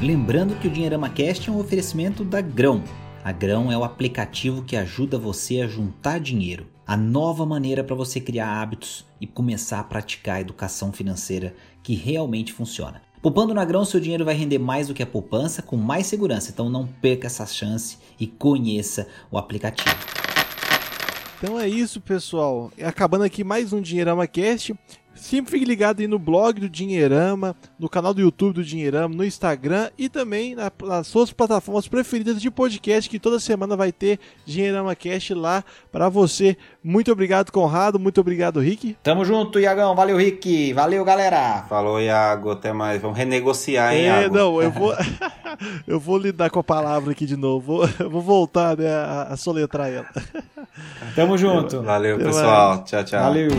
Lembrando 0.00 0.59
que 0.59 0.66
o 0.66 0.70
Dinheirama 0.70 1.11
Cast 1.11 1.50
é 1.50 1.52
um 1.52 1.59
oferecimento 1.59 2.24
da 2.24 2.40
Grão. 2.40 2.83
A 3.22 3.33
Grão 3.33 3.70
é 3.70 3.76
o 3.76 3.85
aplicativo 3.85 4.62
que 4.62 4.74
ajuda 4.74 5.18
você 5.18 5.61
a 5.61 5.66
juntar 5.66 6.18
dinheiro 6.18 6.66
a 6.90 6.96
nova 6.96 7.46
maneira 7.46 7.85
para 7.85 7.94
você 7.94 8.20
criar 8.20 8.61
hábitos 8.61 9.07
e 9.20 9.24
começar 9.24 9.79
a 9.79 9.85
praticar 9.85 10.38
a 10.38 10.40
educação 10.40 10.92
financeira 10.92 11.55
que 11.85 11.94
realmente 11.94 12.53
funciona. 12.53 13.00
Poupando 13.22 13.55
na 13.55 13.64
grão, 13.64 13.85
seu 13.85 14.00
dinheiro 14.00 14.24
vai 14.24 14.35
render 14.35 14.59
mais 14.59 14.88
do 14.88 14.94
que 14.94 15.00
a 15.00 15.07
poupança 15.07 15.62
com 15.62 15.76
mais 15.76 16.09
segurança, 16.09 16.50
então 16.50 16.68
não 16.68 16.88
perca 16.88 17.29
essa 17.29 17.46
chance 17.46 17.96
e 18.18 18.26
conheça 18.26 19.07
o 19.31 19.38
aplicativo. 19.38 19.94
Então 21.38 21.61
é 21.61 21.68
isso, 21.68 22.00
pessoal. 22.00 22.72
Acabando 22.83 23.22
aqui 23.22 23.44
mais 23.44 23.72
um 23.72 23.81
Dinheirama 23.81 24.26
Cast. 24.26 24.74
Sempre 25.20 25.52
fique 25.52 25.64
ligado 25.66 26.00
aí 26.00 26.06
no 26.09 26.18
blog 26.18 26.61
do 26.61 26.68
Dinheirama, 26.68 27.54
no 27.78 27.88
canal 27.90 28.14
do 28.14 28.22
YouTube 28.22 28.54
do 28.54 28.64
Dinheirama, 28.64 29.14
no 29.14 29.24
Instagram 29.24 29.90
e 29.98 30.09
também 30.09 30.54
na, 30.54 30.72
nas 30.83 31.06
suas 31.06 31.30
plataformas 31.30 31.87
preferidas 31.87 32.40
de 32.40 32.50
podcast, 32.50 33.09
que 33.09 33.18
toda 33.18 33.38
semana 33.38 33.76
vai 33.76 33.92
ter 33.92 34.18
Dinheirama 34.46 34.94
Cast 34.96 35.35
lá 35.35 35.62
para 35.92 36.09
você. 36.09 36.56
Muito 36.83 37.12
obrigado, 37.12 37.52
Conrado. 37.52 37.98
Muito 37.98 38.18
obrigado, 38.20 38.61
Rick. 38.61 38.96
Tamo 39.02 39.24
junto, 39.24 39.61
Iagão. 39.61 39.94
Valeu, 39.94 40.16
Rick. 40.16 40.72
Valeu, 40.72 41.04
galera. 41.04 41.64
Falou, 41.68 42.00
Iago. 42.00 42.52
Até 42.52 42.72
mais. 42.72 43.00
Vamos 43.02 43.18
renegociar, 43.18 43.92
hein, 43.94 44.09
É, 44.09 44.22
Iago? 44.22 44.35
não, 44.35 44.62
eu 44.62 44.70
vou, 44.70 44.94
eu 45.87 46.00
vou 46.00 46.16
lidar 46.16 46.48
com 46.48 46.59
a 46.61 46.64
palavra 46.64 47.12
aqui 47.12 47.26
de 47.26 47.37
novo. 47.37 47.61
Vou, 47.87 48.11
vou 48.11 48.22
voltar 48.22 48.76
né, 48.76 48.88
a, 48.90 49.28
a 49.30 49.37
soletrar 49.37 49.90
ela. 49.90 50.06
Tamo 51.14 51.37
junto. 51.37 51.83
Valeu, 51.83 52.16
Até 52.16 52.24
pessoal. 52.24 52.85
Tchau, 52.85 53.04
tchau. 53.04 53.20
Valeu. 53.22 53.50